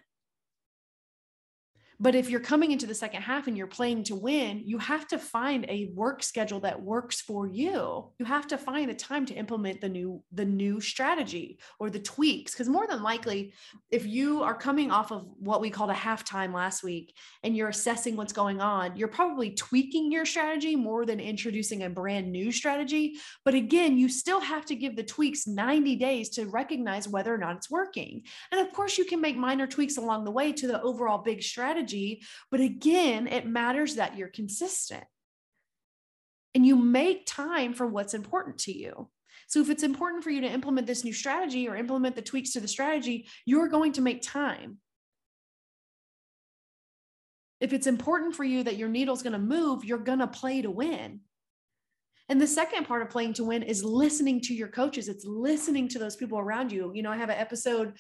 But 2.03 2.15
if 2.15 2.29
you're 2.29 2.41
coming 2.41 2.71
into 2.71 2.85
the 2.85 2.93
second 2.93 3.21
half 3.21 3.47
and 3.47 3.57
you're 3.57 3.65
playing 3.65 4.03
to 4.05 4.15
win, 4.15 4.61
you 4.65 4.77
have 4.77 5.07
to 5.07 5.17
find 5.17 5.65
a 5.69 5.89
work 5.95 6.21
schedule 6.21 6.59
that 6.59 6.81
works 6.81 7.21
for 7.21 7.47
you. 7.47 8.11
You 8.19 8.25
have 8.25 8.45
to 8.47 8.57
find 8.57 8.89
the 8.89 8.93
time 8.93 9.25
to 9.27 9.33
implement 9.33 9.79
the 9.79 9.87
new 9.87 10.21
the 10.33 10.43
new 10.43 10.81
strategy 10.81 11.59
or 11.79 11.89
the 11.89 11.99
tweaks 11.99 12.51
because 12.51 12.67
more 12.67 12.87
than 12.87 13.03
likely 13.03 13.53
if 13.89 14.05
you 14.05 14.43
are 14.43 14.53
coming 14.53 14.91
off 14.91 15.13
of 15.13 15.29
what 15.39 15.61
we 15.61 15.69
called 15.69 15.91
a 15.91 15.93
halftime 15.93 16.53
last 16.53 16.83
week 16.83 17.15
and 17.41 17.55
you're 17.55 17.69
assessing 17.69 18.17
what's 18.17 18.33
going 18.33 18.59
on, 18.59 18.97
you're 18.97 19.07
probably 19.07 19.51
tweaking 19.51 20.11
your 20.11 20.25
strategy 20.25 20.75
more 20.75 21.05
than 21.05 21.21
introducing 21.21 21.83
a 21.83 21.89
brand 21.89 22.29
new 22.29 22.51
strategy. 22.51 23.15
But 23.45 23.53
again, 23.53 23.97
you 23.97 24.09
still 24.09 24.41
have 24.41 24.65
to 24.65 24.75
give 24.75 24.97
the 24.97 25.03
tweaks 25.03 25.47
90 25.47 25.95
days 25.95 26.27
to 26.31 26.47
recognize 26.47 27.07
whether 27.07 27.33
or 27.33 27.37
not 27.37 27.55
it's 27.55 27.71
working. 27.71 28.23
And 28.51 28.59
of 28.59 28.73
course, 28.73 28.97
you 28.97 29.05
can 29.05 29.21
make 29.21 29.37
minor 29.37 29.67
tweaks 29.67 29.95
along 29.95 30.25
the 30.25 30.31
way 30.31 30.51
to 30.51 30.67
the 30.67 30.81
overall 30.81 31.19
big 31.19 31.41
strategy 31.41 31.92
strategy. 31.93 32.23
But 32.51 32.59
again, 32.59 33.27
it 33.27 33.45
matters 33.45 33.95
that 33.95 34.17
you're 34.17 34.29
consistent 34.29 35.03
and 36.55 36.65
you 36.65 36.75
make 36.75 37.25
time 37.25 37.73
for 37.73 37.87
what's 37.87 38.13
important 38.13 38.59
to 38.59 38.77
you. 38.77 39.09
So 39.47 39.59
if 39.59 39.69
it's 39.69 39.83
important 39.83 40.23
for 40.23 40.29
you 40.29 40.41
to 40.41 40.51
implement 40.51 40.87
this 40.87 41.03
new 41.03 41.13
strategy 41.13 41.67
or 41.67 41.75
implement 41.75 42.15
the 42.15 42.21
tweaks 42.21 42.53
to 42.53 42.59
the 42.59 42.67
strategy, 42.67 43.27
you're 43.45 43.67
going 43.67 43.93
to 43.93 44.01
make 44.01 44.21
time. 44.21 44.77
If 47.59 47.73
it's 47.73 47.87
important 47.87 48.35
for 48.35 48.43
you 48.43 48.63
that 48.63 48.77
your 48.77 48.89
needle's 48.89 49.23
going 49.23 49.33
to 49.33 49.39
move, 49.39 49.85
you're 49.85 49.97
going 49.97 50.19
to 50.19 50.27
play 50.27 50.61
to 50.61 50.71
win. 50.71 51.21
And 52.29 52.41
the 52.41 52.47
second 52.47 52.87
part 52.87 53.01
of 53.01 53.09
playing 53.09 53.33
to 53.33 53.43
win 53.43 53.63
is 53.63 53.83
listening 53.83 54.41
to 54.41 54.53
your 54.53 54.69
coaches. 54.69 55.07
It's 55.07 55.25
listening 55.25 55.87
to 55.89 55.99
those 55.99 56.15
people 56.15 56.39
around 56.39 56.71
you. 56.71 56.91
You 56.93 57.03
know, 57.03 57.11
I 57.11 57.17
have 57.17 57.29
an 57.29 57.37
episode 57.37 57.93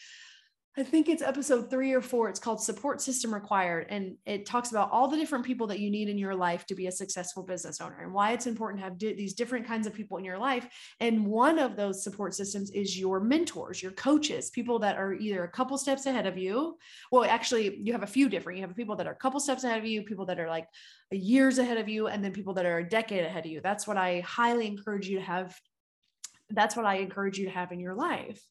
I 0.75 0.81
think 0.81 1.07
it's 1.07 1.21
episode 1.21 1.69
three 1.69 1.93
or 1.93 2.01
four. 2.01 2.29
It's 2.29 2.39
called 2.39 2.59
Support 2.59 2.99
System 2.99 3.31
Required. 3.31 3.85
And 3.89 4.15
it 4.25 4.47
talks 4.47 4.71
about 4.71 4.89
all 4.91 5.07
the 5.07 5.17
different 5.17 5.45
people 5.45 5.67
that 5.67 5.77
you 5.77 5.91
need 5.91 6.09
in 6.09 6.17
your 6.17 6.33
life 6.33 6.65
to 6.65 6.73
be 6.73 6.87
a 6.87 6.91
successful 6.91 7.43
business 7.43 7.79
owner 7.79 8.01
and 8.01 8.11
why 8.11 8.31
it's 8.31 8.47
important 8.47 8.79
to 8.81 8.85
have 8.85 8.97
these 8.97 9.35
different 9.35 9.67
kinds 9.67 9.85
of 9.85 9.93
people 9.93 10.17
in 10.17 10.25
your 10.25 10.39
life. 10.39 10.67
And 10.99 11.27
one 11.27 11.59
of 11.59 11.75
those 11.75 12.03
support 12.03 12.33
systems 12.33 12.71
is 12.71 12.99
your 12.99 13.19
mentors, 13.19 13.83
your 13.83 13.91
coaches, 13.91 14.49
people 14.49 14.79
that 14.79 14.97
are 14.97 15.13
either 15.13 15.43
a 15.43 15.47
couple 15.47 15.77
steps 15.77 16.07
ahead 16.07 16.25
of 16.25 16.39
you. 16.39 16.75
Well, 17.11 17.23
actually, 17.23 17.77
you 17.77 17.91
have 17.93 18.01
a 18.01 18.07
few 18.07 18.27
different. 18.27 18.57
You 18.57 18.65
have 18.65 18.75
people 18.75 18.95
that 18.95 19.05
are 19.05 19.13
a 19.13 19.17
couple 19.17 19.39
steps 19.39 19.63
ahead 19.63 19.77
of 19.77 19.85
you, 19.85 20.01
people 20.01 20.25
that 20.25 20.39
are 20.39 20.49
like 20.49 20.67
years 21.11 21.59
ahead 21.59 21.77
of 21.77 21.87
you, 21.87 22.07
and 22.07 22.23
then 22.23 22.31
people 22.31 22.55
that 22.55 22.65
are 22.65 22.79
a 22.79 22.89
decade 22.89 23.23
ahead 23.23 23.45
of 23.45 23.51
you. 23.51 23.61
That's 23.61 23.85
what 23.85 23.97
I 23.97 24.21
highly 24.21 24.65
encourage 24.65 25.07
you 25.07 25.19
to 25.19 25.23
have. 25.23 25.55
That's 26.49 26.75
what 26.75 26.87
I 26.87 26.95
encourage 26.95 27.37
you 27.37 27.45
to 27.45 27.51
have 27.51 27.71
in 27.71 27.79
your 27.79 27.93
life 27.93 28.43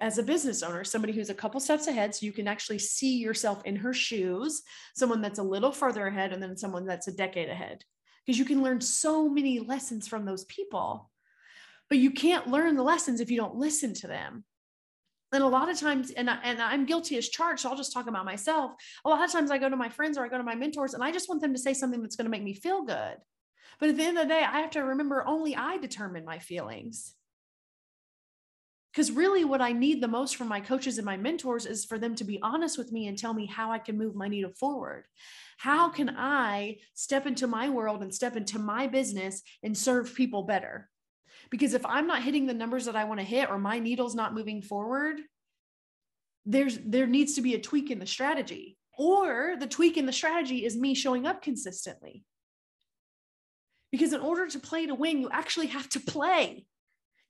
as 0.00 0.16
a 0.16 0.22
business 0.22 0.62
owner, 0.62 0.82
somebody 0.82 1.12
who's 1.12 1.30
a 1.30 1.34
couple 1.34 1.60
steps 1.60 1.86
ahead, 1.86 2.14
so 2.14 2.24
you 2.26 2.32
can 2.32 2.48
actually 2.48 2.78
see 2.78 3.18
yourself 3.18 3.62
in 3.64 3.76
her 3.76 3.92
shoes, 3.92 4.62
someone 4.94 5.20
that's 5.20 5.38
a 5.38 5.42
little 5.42 5.72
further 5.72 6.06
ahead, 6.06 6.32
and 6.32 6.42
then 6.42 6.56
someone 6.56 6.86
that's 6.86 7.06
a 7.06 7.12
decade 7.12 7.50
ahead. 7.50 7.84
Because 8.24 8.38
you 8.38 8.44
can 8.44 8.62
learn 8.62 8.80
so 8.80 9.28
many 9.28 9.60
lessons 9.60 10.08
from 10.08 10.24
those 10.24 10.44
people. 10.44 11.10
But 11.88 11.98
you 11.98 12.10
can't 12.10 12.48
learn 12.48 12.76
the 12.76 12.82
lessons 12.82 13.20
if 13.20 13.30
you 13.30 13.36
don't 13.36 13.56
listen 13.56 13.92
to 13.94 14.06
them. 14.06 14.44
And 15.32 15.44
a 15.44 15.48
lot 15.48 15.68
of 15.68 15.78
times, 15.78 16.10
and, 16.10 16.28
I, 16.28 16.38
and 16.42 16.60
I'm 16.60 16.86
guilty 16.86 17.16
as 17.16 17.28
charged, 17.28 17.60
so 17.60 17.70
I'll 17.70 17.76
just 17.76 17.92
talk 17.92 18.08
about 18.08 18.24
myself. 18.24 18.72
A 19.04 19.08
lot 19.08 19.22
of 19.22 19.30
times 19.30 19.50
I 19.50 19.58
go 19.58 19.68
to 19.68 19.76
my 19.76 19.88
friends 19.88 20.16
or 20.16 20.24
I 20.24 20.28
go 20.28 20.38
to 20.38 20.42
my 20.42 20.54
mentors 20.54 20.94
and 20.94 21.04
I 21.04 21.12
just 21.12 21.28
want 21.28 21.40
them 21.40 21.52
to 21.52 21.58
say 21.58 21.74
something 21.74 22.02
that's 22.02 22.16
going 22.16 22.24
to 22.24 22.30
make 22.30 22.42
me 22.42 22.54
feel 22.54 22.82
good. 22.82 23.16
But 23.78 23.90
at 23.90 23.96
the 23.96 24.04
end 24.04 24.18
of 24.18 24.24
the 24.24 24.34
day, 24.34 24.42
I 24.42 24.60
have 24.60 24.70
to 24.70 24.80
remember 24.80 25.26
only 25.26 25.54
I 25.54 25.76
determine 25.78 26.24
my 26.24 26.38
feelings 26.38 27.14
Because 28.92 29.12
really, 29.12 29.44
what 29.44 29.60
I 29.60 29.72
need 29.72 30.00
the 30.00 30.08
most 30.08 30.36
from 30.36 30.48
my 30.48 30.60
coaches 30.60 30.98
and 30.98 31.04
my 31.04 31.16
mentors 31.16 31.64
is 31.64 31.84
for 31.84 31.98
them 31.98 32.16
to 32.16 32.24
be 32.24 32.40
honest 32.42 32.76
with 32.76 32.90
me 32.90 33.06
and 33.06 33.16
tell 33.16 33.32
me 33.32 33.46
how 33.46 33.70
I 33.70 33.78
can 33.78 33.96
move 33.96 34.16
my 34.16 34.26
needle 34.26 34.52
forward. 34.58 35.04
How 35.58 35.90
can 35.90 36.10
I 36.16 36.78
step 36.94 37.26
into 37.26 37.46
my 37.46 37.68
world 37.68 38.02
and 38.02 38.12
step 38.12 38.36
into 38.36 38.58
my 38.58 38.88
business 38.88 39.42
and 39.62 39.76
serve 39.76 40.14
people 40.14 40.42
better? 40.42 40.88
Because 41.50 41.74
if 41.74 41.86
I'm 41.86 42.06
not 42.06 42.22
hitting 42.22 42.46
the 42.46 42.54
numbers 42.54 42.86
that 42.86 42.96
I 42.96 43.04
want 43.04 43.20
to 43.20 43.26
hit 43.26 43.48
or 43.48 43.58
my 43.58 43.78
needle's 43.78 44.14
not 44.14 44.34
moving 44.34 44.62
forward, 44.62 45.20
there's 46.44 46.78
there 46.78 47.06
needs 47.06 47.34
to 47.34 47.42
be 47.42 47.54
a 47.54 47.60
tweak 47.60 47.90
in 47.90 47.98
the 47.98 48.06
strategy. 48.06 48.76
Or 48.98 49.54
the 49.58 49.66
tweak 49.66 49.96
in 49.96 50.06
the 50.06 50.12
strategy 50.12 50.64
is 50.64 50.76
me 50.76 50.94
showing 50.94 51.26
up 51.26 51.42
consistently. 51.42 52.24
Because 53.92 54.12
in 54.12 54.20
order 54.20 54.46
to 54.46 54.58
play 54.58 54.86
to 54.86 54.94
win, 54.94 55.20
you 55.20 55.30
actually 55.30 55.68
have 55.68 55.88
to 55.90 56.00
play 56.00 56.66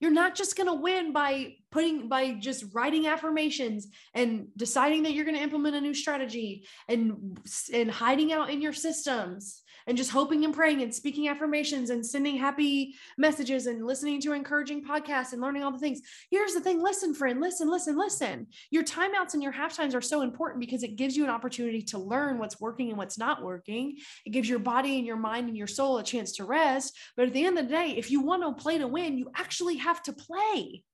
you're 0.00 0.11
not 0.11 0.35
just 0.35 0.57
going 0.57 0.66
to 0.66 0.75
win 0.75 1.12
by 1.12 1.54
putting 1.71 2.09
by 2.09 2.33
just 2.33 2.64
writing 2.73 3.07
affirmations 3.07 3.87
and 4.14 4.49
deciding 4.57 5.04
that 5.04 5.12
you're 5.12 5.25
going 5.25 5.37
to 5.37 5.42
implement 5.42 5.76
a 5.76 5.80
new 5.80 5.95
strategy 5.95 6.66
and 6.88 7.38
and 7.73 7.90
hiding 7.90 8.33
out 8.33 8.50
in 8.50 8.61
your 8.61 8.73
systems 8.73 9.62
and 9.87 9.96
just 9.96 10.10
hoping 10.10 10.44
and 10.44 10.54
praying 10.54 10.82
and 10.82 10.94
speaking 10.94 11.28
affirmations 11.28 11.90
and 11.90 12.04
sending 12.04 12.37
happy 12.37 12.94
messages 13.18 13.66
and 13.66 13.87
listening 13.87 14.20
to 14.20 14.32
encouraging 14.32 14.84
podcasts 14.84 15.32
and 15.32 15.40
learning 15.40 15.62
all 15.62 15.72
the 15.72 15.78
things. 15.78 16.00
Here's 16.30 16.54
the 16.54 16.60
thing 16.60 16.82
listen, 16.82 17.14
friend, 17.14 17.40
listen, 17.40 17.70
listen, 17.70 17.99
listen. 17.99 18.46
Your 18.70 18.84
timeouts 18.84 19.34
and 19.34 19.42
your 19.42 19.52
half 19.52 19.76
times 19.76 19.94
are 19.94 20.00
so 20.00 20.22
important 20.22 20.60
because 20.60 20.82
it 20.82 20.96
gives 20.96 21.16
you 21.16 21.25
an 21.25 21.30
opportunity 21.30 21.82
to 21.82 21.99
learn 21.99 22.38
what's 22.38 22.60
working 22.60 22.88
and 22.88 22.99
what's 22.99 23.18
not 23.18 23.42
working. 23.42 23.96
It 24.25 24.30
gives 24.30 24.49
your 24.49 24.58
body 24.58 24.99
and 24.99 25.06
your 25.06 25.16
mind 25.16 25.49
and 25.49 25.56
your 25.56 25.66
soul 25.66 25.99
a 25.99 26.02
chance 26.02 26.32
to 26.32 26.44
rest. 26.44 26.96
But 27.16 27.26
at 27.26 27.32
the 27.32 27.44
end 27.44 27.58
of 27.58 27.66
the 27.66 27.75
day, 27.75 27.94
if 27.96 28.10
you 28.10 28.20
want 28.20 28.42
to 28.42 28.62
play 28.62 28.78
to 28.78 28.87
win, 28.87 29.18
you 29.18 29.30
actually 29.34 29.76
have 29.76 30.02
to 30.04 30.12
play. 30.12 30.84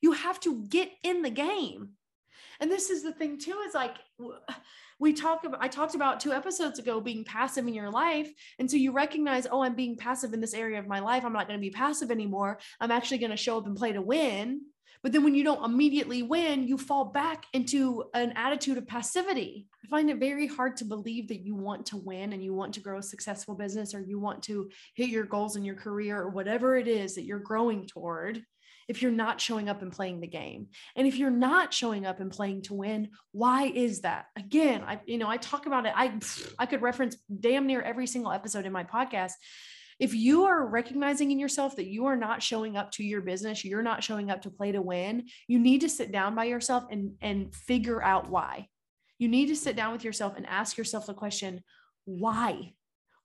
You 0.00 0.12
have 0.12 0.38
to 0.40 0.64
get 0.68 0.90
in 1.02 1.22
the 1.22 1.30
game. 1.30 1.90
And 2.60 2.70
this 2.70 2.90
is 2.90 3.02
the 3.02 3.12
thing 3.12 3.38
too 3.38 3.58
is 3.66 3.74
like 3.74 3.96
we 4.98 5.12
talk 5.12 5.44
about 5.44 5.62
I 5.62 5.68
talked 5.68 5.94
about 5.94 6.20
two 6.20 6.32
episodes 6.32 6.78
ago 6.78 7.00
being 7.00 7.24
passive 7.24 7.66
in 7.66 7.74
your 7.74 7.90
life. 7.90 8.30
And 8.58 8.70
so 8.70 8.76
you 8.76 8.92
recognize, 8.92 9.46
oh, 9.50 9.62
I'm 9.62 9.74
being 9.74 9.96
passive 9.96 10.32
in 10.32 10.40
this 10.40 10.54
area 10.54 10.78
of 10.78 10.86
my 10.86 11.00
life. 11.00 11.24
I'm 11.24 11.32
not 11.32 11.46
going 11.46 11.58
to 11.58 11.64
be 11.64 11.70
passive 11.70 12.10
anymore. 12.10 12.58
I'm 12.80 12.90
actually 12.90 13.18
going 13.18 13.30
to 13.30 13.36
show 13.36 13.58
up 13.58 13.66
and 13.66 13.76
play 13.76 13.92
to 13.92 14.02
win. 14.02 14.62
But 15.02 15.12
then 15.12 15.22
when 15.22 15.34
you 15.34 15.44
don't 15.44 15.64
immediately 15.64 16.22
win, 16.22 16.66
you 16.66 16.76
fall 16.76 17.04
back 17.06 17.46
into 17.52 18.04
an 18.14 18.32
attitude 18.32 18.78
of 18.78 18.86
passivity. 18.88 19.68
I 19.84 19.88
find 19.88 20.10
it 20.10 20.18
very 20.18 20.48
hard 20.48 20.76
to 20.78 20.84
believe 20.84 21.28
that 21.28 21.44
you 21.44 21.54
want 21.54 21.86
to 21.86 21.96
win 21.96 22.32
and 22.32 22.42
you 22.42 22.52
want 22.52 22.74
to 22.74 22.80
grow 22.80 22.98
a 22.98 23.02
successful 23.02 23.54
business 23.54 23.94
or 23.94 24.00
you 24.00 24.18
want 24.18 24.42
to 24.44 24.68
hit 24.94 25.08
your 25.08 25.24
goals 25.24 25.54
in 25.54 25.64
your 25.64 25.76
career 25.76 26.20
or 26.20 26.30
whatever 26.30 26.76
it 26.76 26.88
is 26.88 27.14
that 27.14 27.24
you're 27.24 27.38
growing 27.38 27.86
toward 27.86 28.42
if 28.88 29.02
you're 29.02 29.12
not 29.12 29.40
showing 29.40 29.68
up 29.68 29.82
and 29.82 29.92
playing 29.92 30.20
the 30.20 30.26
game. 30.26 30.68
And 30.96 31.06
if 31.06 31.16
you're 31.16 31.30
not 31.30 31.74
showing 31.74 32.06
up 32.06 32.20
and 32.20 32.30
playing 32.30 32.62
to 32.62 32.74
win, 32.74 33.10
why 33.32 33.66
is 33.66 34.00
that? 34.00 34.26
Again, 34.36 34.82
I 34.82 35.00
you 35.06 35.18
know, 35.18 35.28
I 35.28 35.36
talk 35.36 35.66
about 35.66 35.86
it. 35.86 35.92
I 35.94 36.18
I 36.58 36.66
could 36.66 36.82
reference 36.82 37.16
damn 37.40 37.66
near 37.66 37.82
every 37.82 38.06
single 38.06 38.32
episode 38.32 38.66
in 38.66 38.72
my 38.72 38.84
podcast. 38.84 39.32
If 40.00 40.14
you 40.14 40.44
are 40.44 40.66
recognizing 40.66 41.30
in 41.30 41.38
yourself 41.38 41.76
that 41.76 41.88
you 41.88 42.06
are 42.06 42.16
not 42.16 42.42
showing 42.42 42.76
up 42.76 42.92
to 42.92 43.04
your 43.04 43.20
business, 43.20 43.64
you're 43.64 43.82
not 43.82 44.02
showing 44.02 44.30
up 44.30 44.42
to 44.42 44.50
play 44.50 44.72
to 44.72 44.80
win, 44.80 45.26
you 45.48 45.58
need 45.58 45.80
to 45.82 45.88
sit 45.88 46.12
down 46.12 46.34
by 46.34 46.44
yourself 46.44 46.84
and 46.90 47.12
and 47.20 47.54
figure 47.54 48.02
out 48.02 48.30
why. 48.30 48.68
You 49.18 49.28
need 49.28 49.46
to 49.46 49.56
sit 49.56 49.76
down 49.76 49.92
with 49.92 50.04
yourself 50.04 50.34
and 50.36 50.46
ask 50.46 50.78
yourself 50.78 51.06
the 51.06 51.14
question, 51.14 51.62
why? 52.04 52.74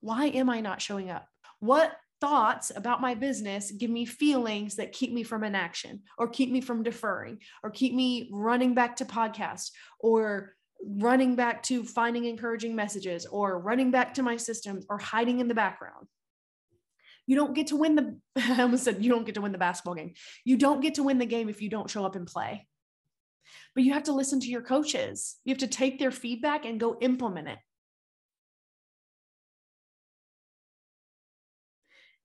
Why 0.01 0.25
am 0.25 0.49
I 0.49 0.59
not 0.59 0.81
showing 0.81 1.09
up? 1.09 1.27
What 1.59 1.95
thoughts 2.23 2.71
about 2.73 3.01
my 3.01 3.13
business 3.13 3.69
give 3.69 3.89
me 3.89 4.05
feelings 4.05 4.77
that 4.77 4.93
keep 4.93 5.11
me 5.11 5.23
from 5.23 5.43
inaction 5.43 6.01
or 6.17 6.25
keep 6.25 6.49
me 6.49 6.61
from 6.61 6.81
deferring 6.81 7.37
or 7.63 7.69
keep 7.69 7.93
me 7.93 8.29
running 8.31 8.73
back 8.73 8.95
to 8.95 9.03
podcasts 9.03 9.71
or 9.99 10.55
running 10.85 11.35
back 11.35 11.61
to 11.61 11.83
finding 11.83 12.23
encouraging 12.23 12.77
messages 12.77 13.25
or 13.25 13.59
running 13.59 13.91
back 13.91 14.13
to 14.13 14.23
my 14.23 14.37
systems 14.37 14.85
or 14.89 14.97
hiding 14.97 15.41
in 15.41 15.49
the 15.49 15.53
background. 15.53 16.07
You 17.27 17.35
don't 17.35 17.53
get 17.53 17.67
to 17.67 17.75
win 17.75 17.95
the, 17.95 18.17
I 18.37 18.61
almost 18.61 18.85
said 18.85 19.03
you 19.03 19.09
don't 19.09 19.25
get 19.25 19.35
to 19.35 19.41
win 19.41 19.51
the 19.51 19.57
basketball 19.57 19.95
game. 19.95 20.13
You 20.45 20.55
don't 20.55 20.79
get 20.79 20.93
to 20.93 21.03
win 21.03 21.17
the 21.17 21.25
game 21.25 21.49
if 21.49 21.61
you 21.61 21.69
don't 21.69 21.89
show 21.89 22.05
up 22.05 22.15
and 22.15 22.25
play. 22.25 22.65
But 23.75 23.83
you 23.83 23.91
have 23.91 24.03
to 24.03 24.13
listen 24.13 24.39
to 24.39 24.49
your 24.49 24.61
coaches. 24.61 25.35
You 25.43 25.51
have 25.51 25.59
to 25.59 25.67
take 25.67 25.99
their 25.99 26.11
feedback 26.11 26.63
and 26.63 26.79
go 26.79 26.97
implement 27.01 27.49
it. 27.49 27.59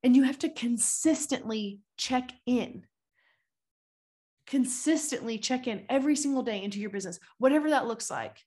And 0.02 0.14
you 0.14 0.24
have 0.24 0.38
to 0.40 0.48
consistently 0.48 1.80
check 1.96 2.32
in. 2.46 2.84
Consistently 4.46 5.38
check 5.38 5.66
in 5.66 5.84
every 5.88 6.16
single 6.16 6.42
day 6.42 6.62
into 6.62 6.78
your 6.80 6.90
business, 6.90 7.18
whatever 7.38 7.70
that 7.70 7.86
looks 7.86 8.10
like. 8.10 8.38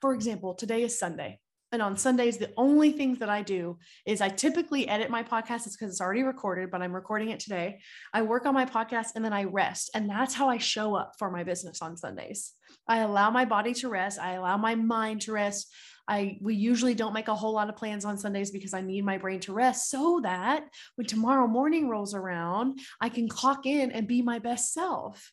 For 0.00 0.14
example, 0.14 0.54
today 0.54 0.82
is 0.82 0.98
Sunday. 0.98 1.40
And 1.72 1.82
on 1.82 1.96
Sundays, 1.96 2.38
the 2.38 2.52
only 2.56 2.92
things 2.92 3.18
that 3.18 3.28
I 3.28 3.42
do 3.42 3.78
is 4.04 4.20
I 4.20 4.28
typically 4.28 4.88
edit 4.88 5.10
my 5.10 5.22
podcast. 5.22 5.66
It's 5.66 5.76
because 5.76 5.92
it's 5.92 6.00
already 6.00 6.22
recorded, 6.22 6.70
but 6.70 6.80
I'm 6.80 6.94
recording 6.94 7.30
it 7.30 7.40
today. 7.40 7.80
I 8.12 8.22
work 8.22 8.46
on 8.46 8.54
my 8.54 8.64
podcast 8.64 9.08
and 9.16 9.24
then 9.24 9.32
I 9.32 9.44
rest. 9.44 9.90
And 9.94 10.08
that's 10.08 10.34
how 10.34 10.48
I 10.48 10.58
show 10.58 10.94
up 10.94 11.14
for 11.18 11.30
my 11.30 11.42
business 11.44 11.82
on 11.82 11.96
Sundays. 11.96 12.52
I 12.86 12.98
allow 12.98 13.30
my 13.30 13.44
body 13.44 13.74
to 13.74 13.88
rest. 13.88 14.20
I 14.20 14.32
allow 14.34 14.56
my 14.56 14.74
mind 14.74 15.22
to 15.22 15.32
rest. 15.32 15.74
I 16.08 16.38
we 16.40 16.54
usually 16.54 16.94
don't 16.94 17.12
make 17.12 17.26
a 17.26 17.34
whole 17.34 17.52
lot 17.52 17.68
of 17.68 17.76
plans 17.76 18.04
on 18.04 18.16
Sundays 18.16 18.52
because 18.52 18.74
I 18.74 18.80
need 18.80 19.04
my 19.04 19.18
brain 19.18 19.40
to 19.40 19.52
rest 19.52 19.90
so 19.90 20.20
that 20.22 20.64
when 20.94 21.06
tomorrow 21.06 21.48
morning 21.48 21.88
rolls 21.88 22.14
around, 22.14 22.78
I 23.00 23.08
can 23.08 23.28
clock 23.28 23.66
in 23.66 23.90
and 23.90 24.06
be 24.06 24.22
my 24.22 24.38
best 24.38 24.72
self. 24.72 25.32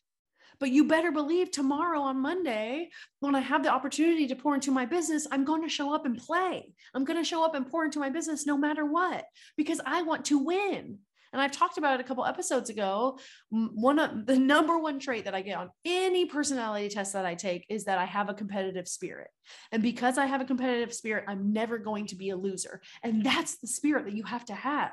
But 0.60 0.70
you 0.70 0.86
better 0.86 1.12
believe 1.12 1.50
tomorrow 1.50 2.00
on 2.00 2.20
Monday, 2.20 2.90
when 3.20 3.34
I 3.34 3.40
have 3.40 3.62
the 3.62 3.72
opportunity 3.72 4.26
to 4.28 4.36
pour 4.36 4.54
into 4.54 4.70
my 4.70 4.86
business, 4.86 5.26
I'm 5.30 5.44
going 5.44 5.62
to 5.62 5.68
show 5.68 5.94
up 5.94 6.06
and 6.06 6.16
play. 6.16 6.72
I'm 6.94 7.04
going 7.04 7.18
to 7.18 7.28
show 7.28 7.44
up 7.44 7.54
and 7.54 7.68
pour 7.68 7.84
into 7.84 7.98
my 7.98 8.10
business 8.10 8.46
no 8.46 8.56
matter 8.56 8.84
what, 8.84 9.24
because 9.56 9.80
I 9.84 10.02
want 10.02 10.26
to 10.26 10.38
win. 10.38 10.98
And 11.32 11.42
I've 11.42 11.50
talked 11.50 11.78
about 11.78 11.98
it 11.98 12.00
a 12.00 12.06
couple 12.06 12.24
episodes 12.24 12.70
ago. 12.70 13.18
One 13.50 13.98
of 13.98 14.24
the 14.24 14.38
number 14.38 14.78
one 14.78 15.00
trait 15.00 15.24
that 15.24 15.34
I 15.34 15.42
get 15.42 15.58
on 15.58 15.70
any 15.84 16.26
personality 16.26 16.88
test 16.88 17.12
that 17.14 17.26
I 17.26 17.34
take 17.34 17.66
is 17.68 17.86
that 17.86 17.98
I 17.98 18.04
have 18.04 18.28
a 18.28 18.34
competitive 18.34 18.86
spirit. 18.86 19.30
And 19.72 19.82
because 19.82 20.16
I 20.16 20.26
have 20.26 20.40
a 20.40 20.44
competitive 20.44 20.94
spirit, 20.94 21.24
I'm 21.26 21.52
never 21.52 21.78
going 21.78 22.06
to 22.06 22.16
be 22.16 22.30
a 22.30 22.36
loser. 22.36 22.80
And 23.02 23.24
that's 23.24 23.56
the 23.56 23.66
spirit 23.66 24.04
that 24.04 24.14
you 24.14 24.22
have 24.22 24.44
to 24.44 24.54
have. 24.54 24.92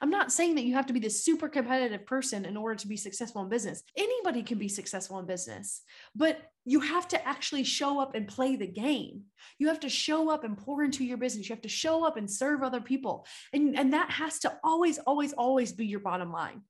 I'm 0.00 0.10
not 0.10 0.32
saying 0.32 0.54
that 0.56 0.64
you 0.64 0.74
have 0.74 0.86
to 0.86 0.92
be 0.92 1.00
this 1.00 1.24
super 1.24 1.48
competitive 1.48 2.06
person 2.06 2.44
in 2.44 2.56
order 2.56 2.74
to 2.76 2.88
be 2.88 2.96
successful 2.96 3.42
in 3.42 3.48
business. 3.48 3.82
Anybody 3.96 4.42
can 4.42 4.58
be 4.58 4.68
successful 4.68 5.18
in 5.18 5.26
business, 5.26 5.82
but 6.14 6.40
you 6.64 6.80
have 6.80 7.08
to 7.08 7.28
actually 7.28 7.64
show 7.64 8.00
up 8.00 8.14
and 8.14 8.28
play 8.28 8.56
the 8.56 8.66
game. 8.66 9.22
You 9.58 9.68
have 9.68 9.80
to 9.80 9.88
show 9.88 10.30
up 10.30 10.44
and 10.44 10.56
pour 10.56 10.84
into 10.84 11.04
your 11.04 11.16
business. 11.16 11.48
You 11.48 11.54
have 11.54 11.62
to 11.62 11.68
show 11.68 12.04
up 12.04 12.16
and 12.16 12.30
serve 12.30 12.62
other 12.62 12.80
people. 12.80 13.26
And, 13.52 13.78
and 13.78 13.92
that 13.92 14.10
has 14.10 14.38
to 14.40 14.58
always, 14.62 14.98
always, 14.98 15.32
always 15.32 15.72
be 15.72 15.86
your 15.86 16.00
bottom 16.00 16.32
line 16.32 16.62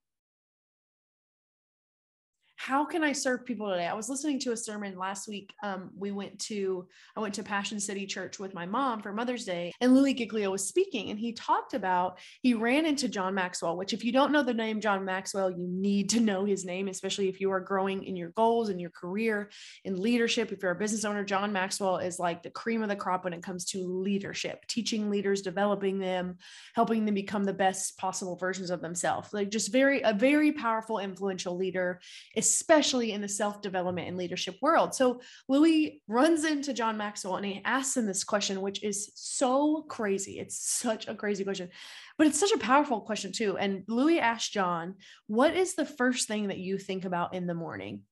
how 2.59 2.85
can 2.85 3.05
I 3.05 3.13
serve 3.13 3.47
people 3.47 3.71
today? 3.71 3.87
I 3.87 3.95
was 3.95 4.09
listening 4.09 4.41
to 4.41 4.51
a 4.51 4.57
sermon 4.57 4.99
last 4.99 5.29
week. 5.29 5.55
Um, 5.63 5.91
we 5.97 6.11
went 6.11 6.37
to, 6.41 6.89
I 7.17 7.21
went 7.21 7.35
to 7.35 7.45
Passion 7.45 7.79
City 7.79 8.05
Church 8.05 8.41
with 8.41 8.53
my 8.53 8.67
mom 8.67 9.01
for 9.01 9.13
Mother's 9.13 9.45
Day, 9.45 9.73
and 9.81 9.95
Louie 9.95 10.13
Giglio 10.13 10.51
was 10.51 10.67
speaking, 10.67 11.11
and 11.11 11.21
he 11.21 11.33
talked 11.33 11.73
about 11.73 12.19
he 12.43 12.55
ran 12.55 12.85
into 12.85 13.09
John 13.09 13.33
Maxwell. 13.33 13.77
Which, 13.77 13.93
if 13.93 14.05
you 14.05 14.11
don't 14.11 14.33
know 14.33 14.43
the 14.43 14.53
name 14.53 14.81
John 14.81 15.05
Maxwell, 15.05 15.53
you 15.53 15.69
need 15.69 16.11
to 16.11 16.21
know 16.21 16.45
his 16.45 16.65
name, 16.65 16.89
especially 16.89 17.29
if 17.29 17.41
you 17.41 17.53
are 17.53 17.61
growing 17.61 18.03
in 18.03 18.17
your 18.17 18.31
goals 18.31 18.71
and 18.71 18.81
your 18.81 18.91
career 18.91 19.51
in 19.85 20.03
leadership. 20.03 20.51
If 20.51 20.61
you're 20.61 20.73
a 20.73 20.75
business 20.75 21.05
owner, 21.05 21.23
John 21.23 21.53
Maxwell 21.53 21.99
is 21.99 22.19
like 22.19 22.43
the 22.43 22.51
cream 22.51 22.83
of 22.83 22.89
the 22.89 22.97
crop 22.97 23.23
when 23.23 23.35
it 23.35 23.43
comes 23.43 23.67
to 23.67 23.87
leadership, 23.87 24.67
teaching 24.67 25.11
leaders, 25.11 25.43
developing 25.43 26.01
them, 26.01 26.39
helping 26.75 27.05
them 27.05 27.15
become 27.15 27.45
the 27.45 27.53
best 27.53 27.97
possible 27.99 28.35
versions 28.35 28.71
of 28.71 28.81
themselves. 28.81 29.33
Like 29.33 29.53
just 29.53 29.71
very 29.71 30.03
a 30.03 30.13
very 30.13 30.51
powerful, 30.51 30.99
influential 30.99 31.57
leader 31.57 32.01
especially 32.49 33.13
in 33.13 33.21
the 33.21 33.29
self 33.29 33.61
development 33.63 34.09
and 34.09 34.17
leadership 34.17 34.57
world. 34.61 34.95
So 34.95 35.21
Louie 35.49 36.03
runs 36.09 36.45
into 36.45 36.73
John 36.73 36.97
Maxwell 36.97 37.37
and 37.37 37.47
he 37.47 37.63
asks 37.65 37.97
him 37.97 38.07
this 38.07 38.25
question, 38.25 38.61
which 38.61 38.83
is 38.83 39.11
so 39.15 39.83
crazy. 39.89 40.39
It's 40.39 40.59
such 40.59 41.09
a 41.09 41.15
crazy 41.15 41.45
question, 41.45 41.69
but 42.17 42.27
it's 42.27 42.41
such 42.41 42.53
a 42.53 42.59
powerful 42.59 43.01
question 43.01 43.33
too. 43.33 43.57
And 43.57 43.85
Louie 43.89 44.21
asked 44.21 44.53
John, 44.53 44.97
What 45.27 45.57
is 45.57 45.75
the 45.75 45.87
first 45.87 46.29
thing 46.29 46.49
that 46.49 46.59
you 46.59 46.79
think 46.79 47.05
about 47.05 47.35
in 47.35 47.47
the 47.47 47.55
morning? 47.55 48.03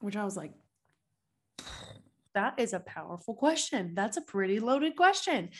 Which 0.00 0.16
I 0.16 0.24
was 0.24 0.36
like, 0.36 0.52
that 2.34 2.54
is 2.58 2.72
a 2.72 2.80
powerful 2.80 3.34
question. 3.34 3.94
That's 3.94 4.16
a 4.16 4.22
pretty 4.22 4.60
loaded 4.60 4.94
question. 4.94 5.50